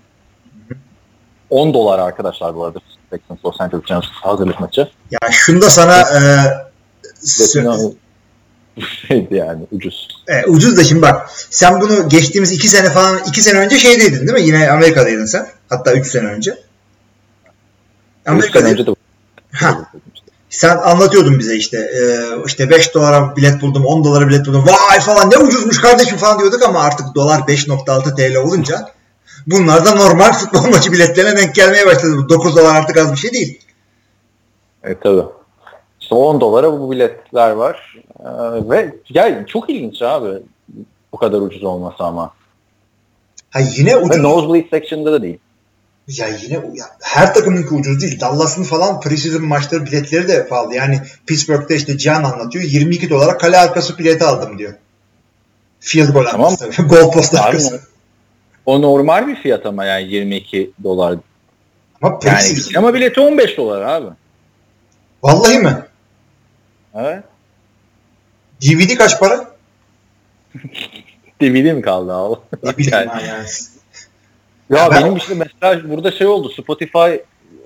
10 1.50 1.74
dolar 1.74 1.98
arkadaşlar 1.98 2.54
bu 2.54 2.64
arada 2.64 2.78
Texans 3.10 3.44
Los 3.44 3.60
Angeles 3.60 3.90
Rams 3.90 4.06
hazırlık 4.10 4.60
maçı. 4.60 4.88
Ya 5.10 5.18
şunu 5.30 5.62
da 5.62 5.70
sana 5.70 6.00
e, 6.00 6.20
Biletini 7.22 7.94
şeydi 9.08 9.34
yani 9.34 9.62
ucuz. 9.72 10.08
e, 10.28 10.46
ucuz 10.46 10.76
da 10.76 10.84
şimdi 10.84 11.02
bak 11.02 11.30
sen 11.50 11.80
bunu 11.80 12.08
geçtiğimiz 12.08 12.52
iki 12.52 12.68
sene 12.68 12.90
falan 12.90 13.20
iki 13.28 13.42
sene 13.42 13.58
önce 13.58 13.78
şeydeydin 13.78 14.28
değil 14.28 14.32
mi? 14.32 14.42
Yine 14.42 14.70
Amerika'daydın 14.70 15.26
sen. 15.26 15.48
Hatta 15.68 15.92
üç 15.92 16.06
sene 16.06 16.26
önce. 16.26 16.58
Amerika'daydın. 18.26 18.72
önce 18.72 18.86
de 18.86 18.94
Ha. 19.52 19.90
Sen 20.50 20.76
anlatıyordun 20.76 21.38
bize 21.38 21.56
işte 21.56 21.78
e, 21.78 22.02
işte 22.46 22.70
5 22.70 22.94
dolara 22.94 23.36
bilet 23.36 23.62
buldum 23.62 23.86
10 23.86 24.04
dolara 24.04 24.28
bilet 24.28 24.46
buldum 24.46 24.64
vay 24.66 25.00
falan 25.00 25.30
ne 25.30 25.38
ucuzmuş 25.38 25.80
kardeşim 25.80 26.16
falan 26.16 26.38
diyorduk 26.38 26.62
ama 26.62 26.80
artık 26.80 27.14
dolar 27.14 27.38
5.6 27.38 28.16
TL 28.16 28.36
olunca 28.36 28.88
bunlar 29.46 29.84
da 29.84 29.94
normal 29.94 30.32
futbol 30.32 30.64
maçı 30.70 30.92
biletlerine 30.92 31.36
denk 31.36 31.54
gelmeye 31.54 31.86
başladı. 31.86 32.28
9 32.28 32.56
dolar 32.56 32.74
artık 32.74 32.96
az 32.96 33.12
bir 33.12 33.16
şey 33.16 33.32
değil. 33.32 33.60
Evet 34.84 34.98
tabii. 35.02 35.22
İşte 36.00 36.14
10 36.14 36.40
dolara 36.40 36.72
bu 36.72 36.90
biletler 36.90 37.50
var. 37.50 37.96
Ee, 38.24 38.28
ve 38.70 38.94
ya 39.10 39.46
çok 39.46 39.70
ilginç 39.70 40.02
abi 40.02 40.38
bu 41.12 41.16
kadar 41.16 41.40
ucuz 41.40 41.64
olması 41.64 42.04
ama. 42.04 42.34
Ha 43.50 43.60
yine 43.76 43.96
ucuz. 43.96 44.18
Ve 44.18 44.22
nosebleed 44.22 44.70
section'da 44.70 45.12
da 45.12 45.22
değil. 45.22 45.38
Ya 46.08 46.28
yine 46.28 46.54
ya, 46.54 46.86
her 47.02 47.34
takımınki 47.34 47.74
ucuz 47.74 48.02
değil. 48.02 48.20
Dallas'ın 48.20 48.62
falan 48.62 49.00
preseason 49.00 49.44
maçları 49.44 49.86
biletleri 49.86 50.28
de 50.28 50.48
pahalı. 50.48 50.74
Yani 50.74 51.00
Pittsburgh'te 51.26 51.76
işte 51.76 51.98
Cihan 51.98 52.24
anlatıyor. 52.24 52.64
22 52.64 53.10
dolara 53.10 53.38
kale 53.38 53.58
arkası 53.58 53.98
bileti 53.98 54.24
aldım 54.24 54.58
diyor. 54.58 54.74
Field 55.80 56.08
goal 56.12 56.24
Tamam. 56.30 56.52
arkası. 56.52 56.82
Goal 56.88 57.10
post 57.12 57.34
arkası. 57.34 57.80
o 58.66 58.82
normal 58.82 59.26
bir 59.26 59.36
fiyat 59.36 59.66
ama 59.66 59.84
yani 59.84 60.12
22 60.12 60.70
dolar. 60.84 61.18
Ama 62.02 62.18
Yani 62.24 62.36
preseason. 62.36 62.74
ama 62.78 62.94
bileti 62.94 63.20
15 63.20 63.56
dolar 63.56 63.80
abi. 63.82 64.06
Vallahi 65.22 65.58
mi? 65.58 65.82
Evet. 66.94 67.24
DVD 68.62 68.94
kaç 68.98 69.20
para? 69.20 69.50
DVD 71.40 71.72
mi 71.72 71.82
kaldı 71.82 72.12
abi? 72.12 72.36
Ne 72.62 72.76
bileyim 72.76 72.92
Yani- 72.92 73.26
yani. 73.28 73.46
Ya 74.70 74.90
Ben- 74.90 75.02
benim 75.02 75.16
işte 75.16 75.34
mesela 75.34 75.90
burada 75.90 76.10
şey 76.12 76.26
oldu. 76.26 76.50
Spotify 76.62 77.14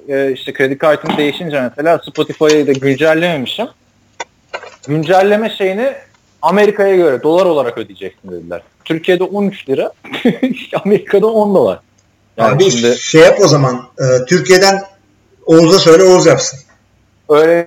e, 0.08 0.32
işte 0.32 0.52
kredi 0.52 0.78
kartım 0.78 1.16
değişince 1.16 1.70
mesela 1.76 1.98
Spotify'ı 1.98 2.66
da 2.66 2.72
güncellememişim. 2.72 3.66
Güncelleme 4.88 5.50
şeyini 5.50 5.92
Amerika'ya 6.42 6.96
göre 6.96 7.22
dolar 7.22 7.46
olarak 7.46 7.78
ödeyeceksin 7.78 8.30
dediler. 8.32 8.62
Türkiye'de 8.84 9.24
13 9.24 9.68
lira, 9.68 9.92
Amerika'da 10.84 11.26
10 11.26 11.54
dolar. 11.54 11.80
Yani 12.36 12.54
Abi 12.54 12.70
şimdi 12.70 12.96
şey 12.98 13.20
yap 13.20 13.38
o 13.44 13.48
zaman. 13.48 13.88
e, 13.98 14.24
Türkiye'den 14.24 14.82
Oğuz'a 15.46 15.78
söyle 15.78 16.02
Oğuz 16.02 16.26
yapsın. 16.26 16.58
öyle 17.28 17.66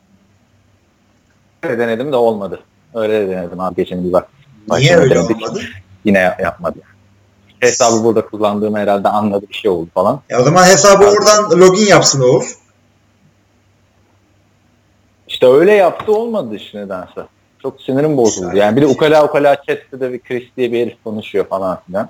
denedim 1.64 2.12
de 2.12 2.16
olmadı. 2.16 2.60
Öyle 2.94 3.14
de 3.28 3.30
denedim 3.30 3.60
abi 3.60 3.76
geçen 3.76 4.04
bir 4.04 4.14
bak. 4.14 4.30
Niye 4.72 4.98
öyle 4.98 5.16
denedik. 5.16 5.36
olmadı? 5.36 5.60
Yine 6.06 6.20
yap- 6.20 6.40
yapmadı. 6.40 6.80
Hesabı 7.60 8.04
burada 8.04 8.26
kullandığım 8.26 8.76
herhalde 8.76 9.10
anladı 9.10 9.46
bir 9.50 9.54
şey 9.54 9.72
oldu 9.72 9.90
falan. 9.94 10.22
E 10.30 10.38
o 10.38 10.44
zaman 10.44 10.64
hesabı 10.64 11.06
oradan 11.06 11.60
login 11.60 11.86
yapsın 11.86 12.22
Oğuz. 12.22 12.56
İşte 15.28 15.48
öyle 15.48 15.72
yaptı 15.74 16.16
olmadı 16.16 16.56
işte 16.56 16.78
nedense. 16.78 17.22
Çok 17.62 17.82
sinirim 17.82 18.18
bozuldu. 18.18 18.56
Yani 18.56 18.76
bir 18.76 18.82
de 18.82 18.88
ukala 18.88 19.26
ukala 19.26 19.56
chatte 19.56 20.00
de 20.00 20.14
bir 20.14 20.20
Chris 20.20 20.44
diye 20.58 20.72
bir 20.72 20.82
herif 20.82 21.04
konuşuyor 21.04 21.46
falan 21.46 21.80
filan. 21.88 22.10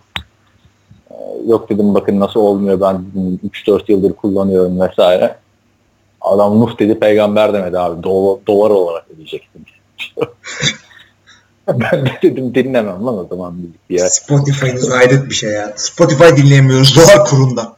Ee, 1.12 1.16
yok 1.48 1.70
dedim 1.70 1.94
bakın 1.94 2.20
nasıl 2.20 2.40
olmuyor 2.40 2.82
ben 2.82 3.06
dedim 3.06 3.40
3-4 3.68 3.92
yıldır 3.92 4.14
kullanıyorum 4.14 4.82
vesaire. 4.82 5.36
Adam 6.22 6.60
Nuh 6.60 6.80
dedi 6.80 7.00
peygamber 7.00 7.54
demedi 7.54 7.80
abi. 7.80 8.04
Dolar, 8.04 8.40
dolar 8.48 8.70
olarak 8.70 9.06
ödeyeceksin. 9.14 9.66
ben 11.68 12.06
de 12.06 12.20
dedim 12.22 12.56
dinlemem 12.56 13.06
lan 13.06 13.18
o 13.18 13.28
zaman 13.30 13.56
bir 13.90 14.00
yer. 14.00 14.08
Spotify'ınız 14.08 14.92
hayret 14.92 15.30
bir 15.30 15.36
şey 15.36 15.52
ya. 15.52 15.74
Spotify 15.76 16.36
dinleyemiyoruz 16.38 16.96
dolar 16.96 17.26
kurunda. 17.26 17.76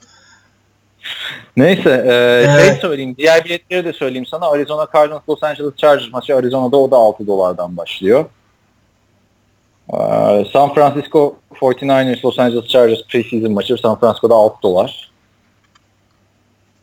Neyse 1.57 1.89
e, 1.89 2.11
Evet. 2.11 2.65
şey 2.65 2.75
söyleyeyim. 2.81 3.15
Diğer 3.17 3.45
biletleri 3.45 3.85
de 3.85 3.93
söyleyeyim 3.93 4.25
sana. 4.25 4.51
Arizona 4.51 4.87
Cardinals 4.93 5.21
Los 5.29 5.43
Angeles 5.43 5.75
Chargers 5.77 6.11
maçı 6.11 6.35
Arizona'da 6.35 6.77
o 6.77 6.91
da 6.91 6.97
6 6.97 7.27
dolardan 7.27 7.77
başlıyor. 7.77 8.25
Ee, 9.93 10.45
San 10.53 10.73
Francisco 10.73 11.35
49ers 11.59 12.25
Los 12.25 12.39
Angeles 12.39 12.67
Chargers 12.67 13.07
preseason 13.09 13.51
maçı 13.51 13.77
San 13.77 13.99
Francisco'da 13.99 14.35
6 14.35 14.61
dolar. 14.63 15.11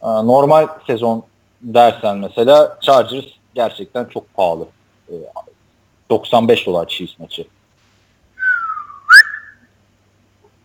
Ee, 0.03 0.07
normal 0.07 0.67
sezon 0.87 1.23
dersen 1.63 2.17
mesela 2.17 2.79
Chargers 2.81 3.25
gerçekten 3.55 4.05
çok 4.05 4.35
pahalı. 4.35 4.67
Ee, 5.11 5.15
95 6.11 6.67
dolar 6.67 6.89
Chiefs 6.89 7.19
maçı. 7.19 7.45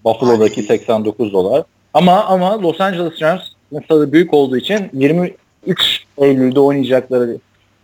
Buffalo'daki 0.05 0.63
89 0.63 1.33
dolar. 1.33 1.63
Ama 1.93 2.23
ama 2.23 2.61
Los 2.61 2.81
Angeles 2.81 3.21
Rams 3.21 3.41
stadı 3.85 4.11
büyük 4.11 4.33
olduğu 4.33 4.57
için 4.57 4.89
23 4.93 6.05
Eylül'de 6.17 6.59
oynayacakları 6.59 7.37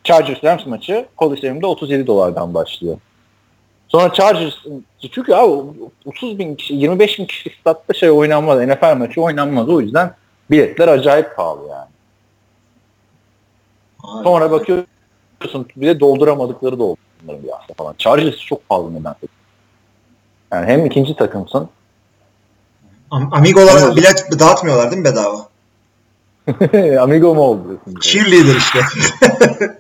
Chargers 0.04 0.44
Rams 0.44 0.66
maçı 0.66 1.06
Coliseum'da 1.18 1.68
37 1.68 2.08
dolardan 2.08 2.54
başlıyor. 2.54 2.98
Sonra 3.88 4.14
Chargers 4.14 4.56
çünkü 5.12 5.34
abi 5.34 5.64
30 6.06 6.40
bin 6.40 6.56
kişi 6.56 6.74
25 6.74 7.20
bin 7.20 7.26
kişi 7.26 7.50
statta 7.60 7.94
şey 7.94 8.12
oynanmaz. 8.12 8.68
NFL 8.68 8.98
maçı 8.98 9.22
oynanmaz. 9.22 9.70
O 9.70 9.82
yüzden 9.82 10.14
biletler 10.52 10.88
acayip 10.88 11.36
pahalı 11.36 11.70
yani. 11.70 11.90
Sonra 14.24 14.52
bakıyorsun 14.52 14.88
bir 15.76 15.88
de 15.88 16.00
dolduramadıkları 16.00 16.80
da 16.80 16.84
oldu 16.84 16.98
bunların 17.22 17.44
bir 17.44 17.50
hafta 17.50 17.74
falan. 17.74 17.96
Chargers 17.98 18.38
çok 18.38 18.70
pahalı 18.70 18.94
nedense. 18.94 19.28
Yani 20.52 20.66
hem 20.66 20.86
ikinci 20.86 21.16
takımsın 21.16 21.70
Am- 23.12 23.38
Amigo'lara 23.38 23.96
bilet 23.96 24.40
dağıtmıyorlar 24.40 24.92
değil 24.92 25.02
mi 25.02 25.06
bedava? 25.06 25.50
Amigo 27.02 27.36
mu 27.36 27.42
oldu 27.42 27.68
diyorsun? 27.68 28.00
Cheerleader 28.02 28.56
işte. 28.56 28.80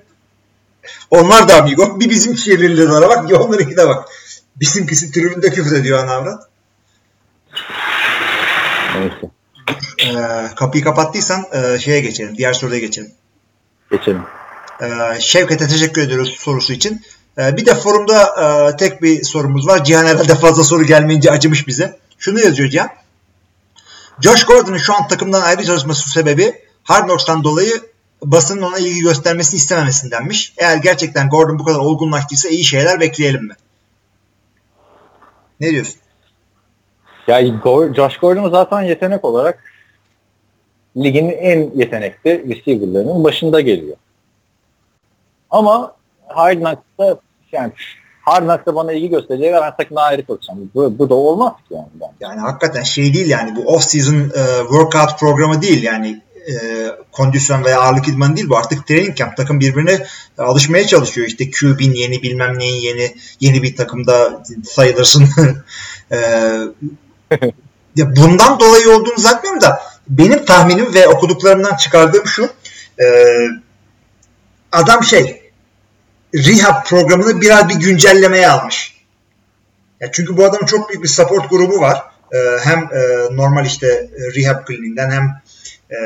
Onlar 1.11 1.47
da 1.49 1.55
amigo. 1.55 1.99
Bir 1.99 2.09
bizim 2.09 2.35
cheerleader'lara 2.35 3.09
bak, 3.09 3.29
bir 3.29 3.33
onlarınki 3.33 3.77
de 3.77 3.87
bak. 3.87 4.09
Bizimkisi 4.55 5.11
tribünde 5.11 5.49
küfür 5.49 5.75
ediyor 5.75 5.99
ana 5.99 6.11
avrat. 6.11 6.43
Neyse. 8.95 9.29
Ee, 10.05 10.55
kapıyı 10.55 10.83
kapattıysan 10.83 11.45
e, 11.51 11.79
şeye 11.79 12.01
geçelim. 12.01 12.37
Diğer 12.37 12.53
soruya 12.53 12.79
geçelim. 12.79 13.11
Geçelim. 13.91 14.23
Ee, 14.81 15.19
Şevket'e 15.19 15.67
teşekkür 15.67 16.01
ediyoruz 16.01 16.29
sorusu 16.39 16.73
için. 16.73 17.01
Ee, 17.37 17.57
bir 17.57 17.65
de 17.65 17.75
forumda 17.75 18.23
e, 18.23 18.75
tek 18.77 19.01
bir 19.01 19.23
sorumuz 19.23 19.67
var. 19.67 19.83
Cihan 19.83 20.05
herhalde 20.05 20.35
fazla 20.35 20.63
soru 20.63 20.83
gelmeyince 20.83 21.31
acımış 21.31 21.67
bize. 21.67 21.99
Şunu 22.17 22.39
yazıyor 22.39 22.69
Cihan. 22.69 22.89
Josh 24.21 24.45
Gordon'un 24.45 24.77
şu 24.77 24.95
an 24.95 25.07
takımdan 25.07 25.41
ayrı 25.41 25.63
çalışması 25.63 26.09
sebebi 26.09 26.53
Hard 26.83 27.03
Knocks'tan 27.03 27.43
dolayı 27.43 27.81
basının 28.23 28.61
ona 28.61 28.77
ilgi 28.77 29.01
göstermesini 29.01 29.57
istememesindenmiş. 29.57 30.53
Eğer 30.57 30.77
gerçekten 30.77 31.29
Gordon 31.29 31.59
bu 31.59 31.63
kadar 31.63 31.79
olgunlaştıysa 31.79 32.49
iyi 32.49 32.65
şeyler 32.65 32.99
bekleyelim 32.99 33.43
mi? 33.43 33.53
Ne 35.59 35.69
diyorsun? 35.69 35.95
Ya 37.27 37.45
Josh 37.95 38.17
Gordon 38.17 38.49
zaten 38.49 38.81
yetenek 38.81 39.25
olarak 39.25 39.63
ligin 40.97 41.29
en 41.29 41.71
yetenekli 41.75 42.49
receiver'larının 42.49 43.23
başında 43.23 43.61
geliyor. 43.61 43.97
Ama 45.49 45.95
Hard 46.27 46.57
Knocks'ta 46.57 47.19
yani 47.51 47.73
Hard 48.21 48.43
Knocks'ta 48.43 48.75
bana 48.75 48.93
ilgi 48.93 49.09
gösterecek 49.09 49.53
ben 49.53 49.75
takımdan 49.77 50.03
ayrı 50.03 50.25
kalacağım. 50.25 50.71
Bu, 50.75 50.99
bu 50.99 51.09
da 51.09 51.15
olmaz 51.15 51.53
ki 51.67 51.73
yani. 51.73 51.87
Ben. 52.01 52.27
Yani 52.27 52.39
hakikaten 52.39 52.83
şey 52.83 53.13
değil 53.13 53.29
yani 53.29 53.55
bu 53.55 53.61
off 53.61 53.83
season 53.83 54.15
e, 54.15 54.59
workout 54.59 55.19
programı 55.19 55.61
değil 55.61 55.83
yani 55.83 56.21
e, 56.49 56.53
kondisyon 57.11 57.63
veya 57.63 57.81
ağırlık 57.81 58.07
idmanı 58.07 58.35
değil 58.35 58.49
bu 58.49 58.57
artık 58.57 58.87
training 58.87 59.15
camp 59.15 59.37
takım 59.37 59.59
birbirine 59.59 60.05
alışmaya 60.37 60.87
çalışıyor 60.87 61.27
işte 61.27 61.51
QB'nin 61.51 61.93
yeni 61.93 62.21
bilmem 62.21 62.59
neyin 62.59 62.81
yeni 62.81 63.15
yeni 63.39 63.63
bir 63.63 63.75
takımda 63.75 64.43
sayılırsın 64.63 65.27
E, 66.11 66.17
ya 67.95 68.15
bundan 68.15 68.59
dolayı 68.59 68.89
olduğunu 68.91 69.17
zannetmiyorum 69.17 69.61
da 69.61 69.81
benim 70.09 70.45
tahminim 70.45 70.93
ve 70.93 71.07
okuduklarımdan 71.07 71.75
çıkardığım 71.75 72.27
şu 72.27 72.49
e, 73.01 73.05
adam 74.71 75.03
şey 75.03 75.38
rehab 76.35 76.85
programını 76.85 77.41
biraz 77.41 77.69
bir 77.69 77.75
güncellemeye 77.75 78.49
almış. 78.49 78.99
Ya 79.99 80.11
çünkü 80.11 80.37
bu 80.37 80.45
adamın 80.45 80.65
çok 80.65 80.89
büyük 80.89 81.03
bir 81.03 81.07
support 81.07 81.49
grubu 81.49 81.79
var. 81.79 82.03
e, 82.31 82.37
hem 82.63 82.79
e, 82.79 83.27
normal 83.35 83.65
işte 83.65 83.87
e, 83.87 84.41
rehab 84.41 84.65
kliniğinden 84.65 85.11
hem 85.11 85.41
e, 85.91 85.97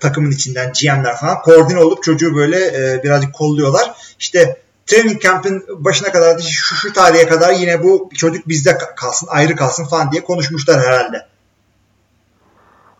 takımın 0.00 0.30
içinden 0.30 0.72
GM'ler 0.72 1.16
falan 1.16 1.42
koordine 1.42 1.78
olup 1.78 2.02
çocuğu 2.02 2.34
böyle 2.36 2.66
e, 2.66 3.02
birazcık 3.02 3.34
kolluyorlar. 3.34 3.94
İşte 4.18 4.56
training 4.86 5.22
camp'in 5.22 5.64
başına 5.84 6.12
kadar 6.12 6.38
şu 6.38 6.74
şu 6.74 6.92
tarihe 6.92 7.28
kadar 7.28 7.54
yine 7.54 7.82
bu 7.82 8.10
çocuk 8.14 8.48
bizde 8.48 8.78
kalsın 8.96 9.26
ayrı 9.30 9.56
kalsın 9.56 9.84
falan 9.84 10.12
diye 10.12 10.24
konuşmuşlar 10.24 10.80
herhalde. 10.80 11.26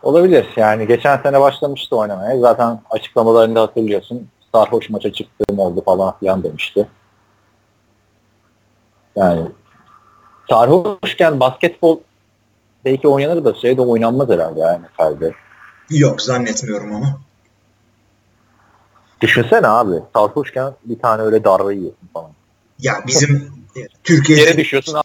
Olabilir. 0.03 0.47
Yani 0.55 0.87
geçen 0.87 1.17
sene 1.17 1.39
başlamıştı 1.39 1.95
oynamaya. 1.95 2.39
Zaten 2.39 2.81
açıklamalarında 2.89 3.61
hatırlıyorsun. 3.61 4.29
Sarhoş 4.53 4.89
maça 4.89 5.13
çıktığım 5.13 5.59
oldu 5.59 5.83
falan 5.85 6.19
filan 6.19 6.43
demişti. 6.43 6.87
Yani 9.15 9.41
sarhoşken 10.49 11.39
basketbol 11.39 11.99
belki 12.85 13.07
oynanır 13.07 13.45
da 13.45 13.53
şeyde 13.53 13.81
oynanmaz 13.81 14.29
herhalde 14.29 14.59
yani 14.59 14.85
kalbe. 14.97 15.31
Yok 15.89 16.21
zannetmiyorum 16.21 16.91
onu. 16.91 17.05
Düşünsene 19.21 19.67
abi 19.67 19.95
sarhoşken 20.15 20.73
bir 20.85 20.99
tane 20.99 21.21
öyle 21.21 21.43
darbe 21.43 21.75
yiyorsun 21.75 22.09
falan. 22.13 22.31
Ya 22.79 22.93
bizim 23.07 23.53
Türkiye'de... 24.03 24.41
Yere 24.41 24.57
düşüyorsun 24.57 25.01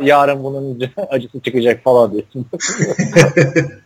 yarın 0.00 0.44
bunun 0.44 0.80
acısı 1.10 1.40
çıkacak 1.40 1.84
falan 1.84 2.12
diyorsun. 2.12 2.46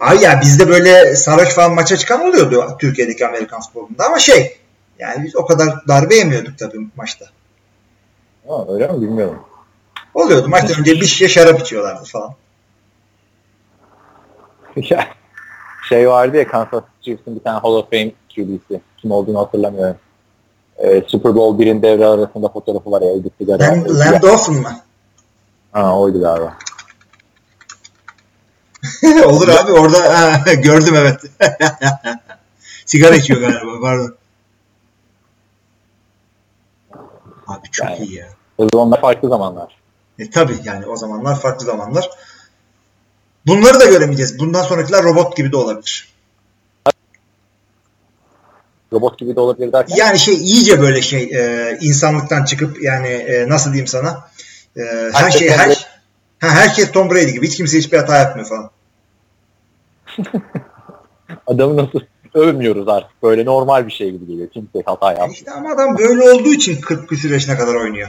Ay 0.00 0.20
ya 0.20 0.40
bizde 0.40 0.68
böyle 0.68 1.16
sarhoş 1.16 1.48
falan 1.48 1.74
maça 1.74 1.96
çıkan 1.96 2.28
oluyordu 2.28 2.76
Türkiye'deki 2.80 3.26
Amerikan 3.26 3.60
futbolunda 3.60 4.06
ama 4.06 4.18
şey 4.18 4.58
yani 4.98 5.24
biz 5.24 5.36
o 5.36 5.46
kadar 5.46 5.88
darbe 5.88 6.14
yemiyorduk 6.14 6.58
tabii 6.58 6.88
maçta. 6.96 7.26
Ha, 8.48 8.66
öyle 8.68 8.86
mi 8.86 9.02
bilmiyorum. 9.02 9.40
Oluyordu 10.14 10.48
maçtan 10.48 10.80
önce 10.80 10.92
bir 10.92 11.06
şişe 11.06 11.28
şarap 11.28 11.60
içiyorlardı 11.60 12.04
falan. 12.04 12.34
şey 15.88 16.08
vardı 16.08 16.36
ya 16.36 16.48
Kansas 16.48 16.82
Chiefs'in 17.00 17.36
bir 17.36 17.40
tane 17.44 17.58
Hall 17.58 17.72
of 17.72 17.90
Fame 17.90 18.12
QB'si. 18.34 18.80
Kim 18.96 19.10
olduğunu 19.10 19.38
hatırlamıyorum. 19.38 19.96
Ee, 20.78 21.02
Super 21.06 21.34
Bowl 21.34 21.58
birin 21.58 21.82
devre 21.82 22.06
arasında 22.06 22.48
fotoğrafı 22.48 22.90
var 22.90 23.02
ya. 23.02 23.12
Editli 23.12 23.46
galiba. 23.46 23.98
Land 23.98 24.22
Dawson 24.22 24.54
mı? 24.54 24.80
Ha 25.72 25.98
oydu 25.98 26.20
galiba. 26.20 26.56
Olur 29.24 29.48
abi 29.48 29.72
orada 29.72 30.18
ha, 30.18 30.52
gördüm 30.52 30.94
evet. 30.96 31.20
Sigara 32.86 33.16
içiyor 33.16 33.40
galiba 33.40 33.80
pardon. 33.80 34.14
Abi 37.46 37.70
çok 37.72 37.90
yani, 37.90 38.04
iyi 38.04 38.14
ya. 38.14 38.28
O 38.58 38.68
zamanlar 38.72 39.00
farklı 39.00 39.28
zamanlar. 39.28 39.76
E 40.18 40.30
tabi 40.30 40.56
yani 40.64 40.86
o 40.86 40.96
zamanlar 40.96 41.40
farklı 41.40 41.66
zamanlar. 41.66 42.10
Bunları 43.46 43.80
da 43.80 43.84
göremeyeceğiz. 43.84 44.38
Bundan 44.38 44.62
sonrakiler 44.62 45.02
robot 45.04 45.36
gibi 45.36 45.52
de 45.52 45.56
olabilir. 45.56 46.08
Robot 48.92 49.18
gibi 49.18 49.36
de 49.36 49.40
olabilir 49.40 49.72
derken? 49.72 49.96
Yani 49.96 50.18
şey 50.18 50.34
iyice 50.34 50.80
böyle 50.80 51.02
şey 51.02 51.22
e, 51.22 51.78
insanlıktan 51.80 52.44
çıkıp 52.44 52.82
yani 52.82 53.08
e, 53.08 53.48
nasıl 53.48 53.72
diyeyim 53.72 53.86
sana 53.86 54.30
e, 54.76 54.82
her 55.12 55.30
şey 55.30 55.50
her, 55.50 55.68
ha, 56.40 56.48
herkes 56.48 56.92
Tom 56.92 57.10
Brady 57.10 57.30
gibi 57.30 57.46
hiç 57.46 57.56
kimse 57.56 57.78
hiçbir 57.78 57.98
hata 57.98 58.18
yapmıyor 58.18 58.48
falan. 58.48 58.70
Adamı 61.46 61.76
nasıl 61.76 62.00
övmüyoruz 62.34 62.88
artık. 62.88 63.22
Böyle 63.22 63.44
normal 63.44 63.86
bir 63.86 63.92
şey 63.92 64.10
gibi 64.10 64.26
geliyor. 64.26 64.48
Kimse 64.48 64.82
hata 64.86 65.10
yapmıyor. 65.10 65.34
İşte 65.34 65.50
ama 65.50 65.70
adam 65.72 65.98
böyle 65.98 66.30
olduğu 66.30 66.52
için 66.52 66.80
40 66.80 67.08
küsur 67.08 67.30
yaşına 67.30 67.56
kadar 67.56 67.74
oynuyor. 67.74 68.08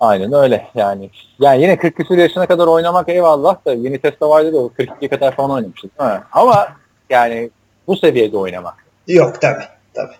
Aynen 0.00 0.32
öyle 0.32 0.66
yani. 0.74 1.10
Yani 1.40 1.62
yine 1.62 1.78
40 1.78 1.96
küsur 1.96 2.18
yaşına 2.18 2.46
kadar 2.46 2.66
oynamak 2.66 3.08
eyvallah 3.08 3.66
da 3.66 3.72
yeni 3.72 3.98
testa 3.98 4.28
vardı 4.28 4.52
da 4.52 4.58
o 4.58 4.68
42 4.68 5.08
kadar 5.08 5.36
falan 5.36 5.50
oynamıştı. 5.50 5.88
Ama 6.32 6.76
yani 7.10 7.50
bu 7.86 7.96
seviyede 7.96 8.36
oynamak. 8.36 8.74
Yok 9.06 9.40
tabi 9.40 9.64
tabi. 9.94 10.12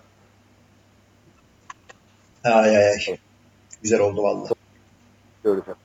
Ay 2.43 2.77
ay 2.77 2.87
ay. 2.87 3.17
Güzel 3.81 3.99
oldu 3.99 4.23
vallahi. 4.23 4.53
Göreceğim. 5.43 5.77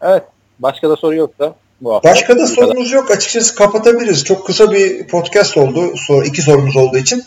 Evet. 0.00 0.24
Başka 0.58 0.90
da 0.90 0.96
soru 0.96 1.14
yoksa. 1.14 1.54
Başka 1.84 2.38
da 2.38 2.46
sorumuz 2.46 2.90
kadar. 2.90 3.02
yok. 3.02 3.10
Açıkçası 3.10 3.54
kapatabiliriz. 3.54 4.24
Çok 4.24 4.46
kısa 4.46 4.72
bir 4.72 5.08
podcast 5.08 5.56
oldu. 5.56 5.96
Sor, 5.96 6.24
iki 6.24 6.42
sorumuz 6.42 6.76
olduğu 6.76 6.98
için. 6.98 7.24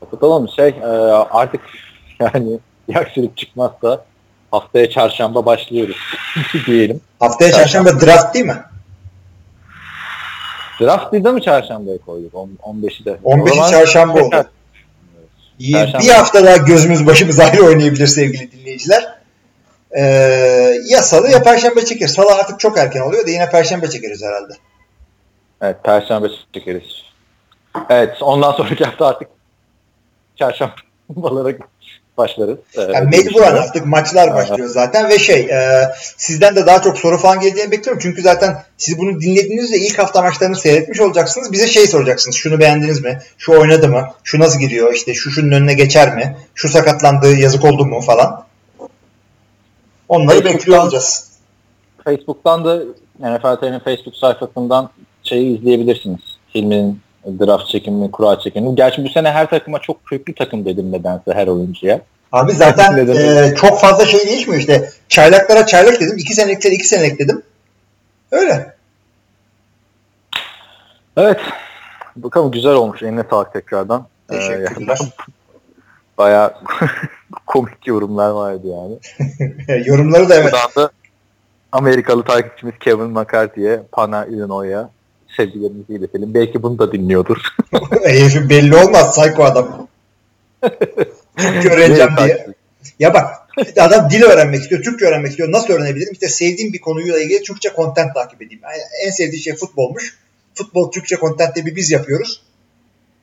Kapatalım. 0.00 0.48
Şey 0.56 0.68
e, 0.68 0.86
artık 1.30 1.60
yani 2.20 2.58
yaksılık 2.88 3.36
çıkmazsa 3.36 4.04
haftaya 4.50 4.90
çarşamba 4.90 5.46
başlıyoruz 5.46 5.96
diyelim. 6.66 7.00
Haftaya 7.20 7.52
çarşamba, 7.52 7.90
çarşamba 7.90 8.06
draft 8.06 8.34
değil 8.34 8.44
mi? 8.44 8.62
Draft 10.80 11.12
değil 11.12 11.24
de 11.24 11.32
mi 11.32 11.42
çarşambaya 11.42 11.98
koyduk? 11.98 12.32
15'i 12.62 13.04
de. 13.04 13.18
15'i 13.24 13.70
çarşamba 13.70 14.22
oldu. 14.22 14.46
Çarşamba. 15.72 16.04
Bir 16.04 16.08
hafta 16.08 16.44
daha 16.44 16.56
gözümüz 16.56 17.06
başımız 17.06 17.40
ayrı 17.40 17.64
oynayabilir 17.64 18.06
sevgili 18.06 18.52
dinleyiciler. 18.52 19.17
Ee, 19.96 20.02
ya 20.86 21.02
salı 21.02 21.30
ya 21.30 21.42
perşembe 21.42 21.84
çekeriz. 21.84 22.14
Salı 22.14 22.34
artık 22.34 22.60
çok 22.60 22.78
erken 22.78 23.00
oluyor 23.00 23.26
da 23.26 23.30
yine 23.30 23.50
perşembe 23.50 23.90
çekeriz 23.90 24.22
herhalde. 24.22 24.52
Evet 25.62 25.76
perşembe 25.84 26.28
çekeriz. 26.54 26.84
Evet 27.90 28.22
ondan 28.22 28.52
sonraki 28.52 28.84
hafta 28.84 29.06
artık 29.06 29.28
çarşambalara 30.36 31.52
başlarız. 32.18 32.58
Ee, 32.76 32.80
yani 32.80 33.08
mecburen 33.08 33.54
artık 33.54 33.86
maçlar 33.86 34.34
başlıyor 34.34 34.68
zaten 34.68 35.08
ve 35.08 35.18
şey 35.18 35.40
e, 35.40 35.82
sizden 36.16 36.56
de 36.56 36.66
daha 36.66 36.82
çok 36.82 36.98
soru 36.98 37.18
falan 37.18 37.40
geleceğini 37.40 37.70
bekliyorum. 37.70 38.02
Çünkü 38.02 38.22
zaten 38.22 38.62
siz 38.76 38.98
bunu 38.98 39.20
dinlediğinizde 39.20 39.78
ilk 39.78 39.98
hafta 39.98 40.22
maçlarını 40.22 40.56
seyretmiş 40.56 41.00
olacaksınız. 41.00 41.52
Bize 41.52 41.66
şey 41.66 41.86
soracaksınız. 41.86 42.36
Şunu 42.36 42.60
beğendiniz 42.60 43.04
mi? 43.04 43.18
Şu 43.38 43.52
oynadı 43.52 43.88
mı? 43.88 44.12
Şu 44.24 44.38
nasıl 44.38 44.58
gidiyor? 44.60 44.94
İşte 44.94 45.14
şu 45.14 45.30
şunun 45.30 45.52
önüne 45.52 45.74
geçer 45.74 46.14
mi? 46.14 46.36
Şu 46.54 46.68
sakatlandığı 46.68 47.36
yazık 47.36 47.64
oldu 47.64 47.86
mu 47.86 48.00
falan. 48.00 48.47
Onları 50.08 50.44
bekliyor 50.44 50.82
olacağız. 50.82 51.28
Facebook'tan 52.04 52.64
da 52.64 52.76
NFL'nin 53.20 53.78
Facebook 53.78 54.16
sayfasından 54.16 54.90
şeyi 55.22 55.58
izleyebilirsiniz. 55.58 56.20
Filmin 56.52 57.00
draft 57.26 57.68
çekimi, 57.68 58.10
kura 58.10 58.40
çekimi. 58.40 58.74
Gerçi 58.74 59.04
bu 59.04 59.08
sene 59.08 59.30
her 59.30 59.50
takıma 59.50 59.78
çok 59.78 60.04
köklü 60.04 60.34
takım 60.34 60.64
dedim 60.64 60.92
nedense 60.92 61.32
her 61.32 61.46
oyuncuya. 61.46 62.00
Abi 62.32 62.52
zaten 62.52 63.06
e, 63.06 63.54
çok 63.54 63.80
fazla 63.80 64.06
şey 64.06 64.26
değişmiyor 64.26 64.60
işte. 64.60 64.90
Çaylaklara 65.08 65.66
çaylak 65.66 66.00
dedim. 66.00 66.16
iki 66.18 66.34
seneliklere 66.34 66.74
iki 66.74 66.88
senelik 66.88 67.18
dedim. 67.18 67.42
Öyle. 68.30 68.74
Evet. 71.16 71.40
Bakalım 72.16 72.50
güzel 72.50 72.72
olmuş. 72.72 73.02
Eline 73.02 73.24
sağlık 73.30 73.52
tekrardan. 73.52 74.06
Teşekkürler. 74.28 74.98
Ee, 76.18 76.20
Baya 76.20 76.54
komik 77.48 77.86
yorumlar 77.86 78.30
vardı 78.30 78.66
yani. 78.66 78.98
Yorumları 79.86 80.28
da 80.28 80.34
evet. 80.34 80.52
Buradan 80.52 80.70
da 80.76 80.90
Amerikalı 81.72 82.24
takipçimiz 82.24 82.74
Kevin 82.80 83.10
McCarthy'ye, 83.10 83.82
Pana 83.92 84.26
Illinois'a 84.26 84.90
sevgilerimizi 85.36 85.92
iletelim. 85.94 86.34
Belki 86.34 86.62
bunu 86.62 86.78
da 86.78 86.92
dinliyordur. 86.92 87.36
Herifin 88.04 88.48
belli 88.48 88.76
olmaz. 88.76 89.16
Psycho 89.16 89.44
adam. 89.44 89.88
Öğreneceğim 91.70 92.10
diye. 92.18 92.46
Ya 92.98 93.14
bak 93.14 93.30
adam 93.80 94.10
dil 94.10 94.22
öğrenmek 94.22 94.62
istiyor, 94.62 94.82
Türkçe 94.82 95.06
öğrenmek 95.06 95.30
istiyor. 95.30 95.52
Nasıl 95.52 95.72
öğrenebilirim? 95.72 96.12
İşte 96.12 96.28
sevdiğim 96.28 96.72
bir 96.72 96.80
konuyla 96.80 97.18
ilgili 97.18 97.42
Türkçe 97.42 97.68
content 97.76 98.14
takip 98.14 98.42
edeyim. 98.42 98.60
Yani 98.62 98.76
en 99.06 99.10
sevdiği 99.10 99.42
şey 99.42 99.54
futbolmuş. 99.54 100.18
Futbol 100.54 100.90
Türkçe 100.90 101.16
content 101.16 101.56
bir 101.56 101.76
biz 101.76 101.90
yapıyoruz. 101.90 102.42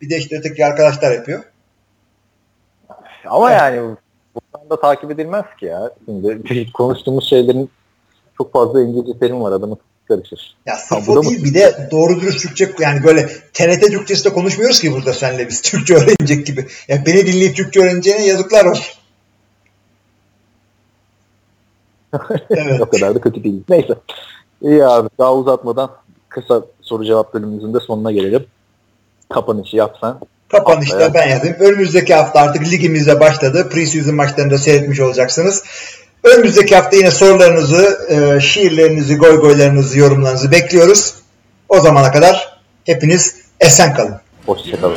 Bir 0.02 0.10
de 0.10 0.18
işte 0.18 0.38
öteki 0.38 0.66
arkadaşlar 0.66 1.12
yapıyor. 1.12 1.44
Ama 3.26 3.52
evet. 3.52 3.62
yani 3.62 3.96
buradan 4.36 4.69
da 4.69 4.80
takip 4.80 5.12
edilmez 5.12 5.45
ki 5.60 5.65
ya. 5.65 5.91
Şimdi 6.06 6.71
konuştuğumuz 6.74 7.30
şeylerin 7.30 7.69
çok 8.38 8.54
fazla 8.54 8.82
İngilizce 8.82 9.19
terim 9.19 9.41
var. 9.41 9.52
Adamı 9.52 9.78
karışır. 10.08 10.56
Ya 10.65 10.76
sırf 10.76 11.10
o 11.10 11.24
değil 11.24 11.39
mı? 11.39 11.45
bir 11.45 11.54
de 11.54 11.89
doğru 11.91 12.21
dürüst 12.21 12.41
Türkçe 12.41 12.74
yani 12.80 13.04
böyle 13.04 13.28
TRT 13.54 13.82
Türkçesi 13.82 14.26
de 14.26 14.34
konuşmuyoruz 14.34 14.80
ki 14.80 14.91
burada 14.91 15.13
senle 15.13 15.50
biz 15.50 15.62
Türkçe 15.62 15.95
öğrenecek 15.95 16.45
gibi. 16.45 16.67
Yani 16.88 17.06
beni 17.06 17.28
dinleyip 17.28 17.56
Türkçe 17.56 17.82
öğreneceğine 17.82 18.26
yazıklar 18.26 18.65
olsun. 18.65 18.95
evet. 22.50 22.82
o 22.82 22.89
kadar 22.89 23.15
da 23.15 23.21
kötü 23.21 23.43
değil. 23.43 23.63
Neyse. 23.69 23.93
İyi 24.62 24.86
abi 24.86 25.10
daha 25.19 25.36
uzatmadan 25.36 25.91
kısa 26.30 26.65
soru 26.82 27.06
cevap 27.06 27.34
bölümümüzün 27.34 27.74
de 27.74 27.80
sonuna 27.80 28.12
gelelim. 28.12 28.45
Kapanışı 29.30 29.78
yapsan. 29.78 30.19
Kapanışta 30.56 31.13
ben 31.13 31.30
yazayım. 31.30 31.56
Önümüzdeki 31.60 32.13
hafta 32.13 32.39
artık 32.39 32.72
ligimizde 32.72 33.20
başladı. 33.20 33.70
Preseason 33.70 34.15
maçlarını 34.15 34.52
da 34.52 34.58
seyretmiş 34.58 35.00
olacaksınız. 35.00 35.63
Önümüzdeki 36.24 36.76
hafta 36.76 36.98
yine 36.98 37.12
sorularınızı, 37.12 38.00
e, 38.10 38.41
şiirlerinizi, 38.41 39.15
goy 39.15 39.39
goylarınızı, 39.39 40.00
yorumlarınızı 40.00 40.52
bekliyoruz. 40.52 41.13
O 41.70 41.80
zamana 41.80 42.12
kadar 42.12 42.60
hepiniz 42.86 43.36
esen 43.60 43.94
kalın. 43.94 44.15
Hoşçakalın. 44.46 44.96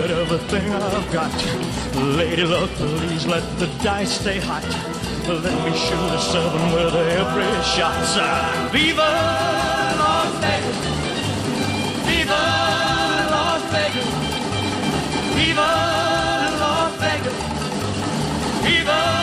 Lady 2.19 2.43
luck, 2.43 2.69
please 2.79 3.29
let 3.29 3.43
the 3.59 3.67
dice 3.83 4.07
stay 4.07 4.41
hot. 4.41 4.65
Let 5.29 5.53
me 5.65 5.73
shoot 5.77 6.13
a 6.13 6.19
seven 6.19 6.71
with 6.71 6.95
every 6.95 7.63
shot. 7.65 7.95
Viva 8.75 9.78
Viva 15.39 16.51
Las 16.59 16.99
Vegas! 16.99 17.33
Viva 18.65 19.18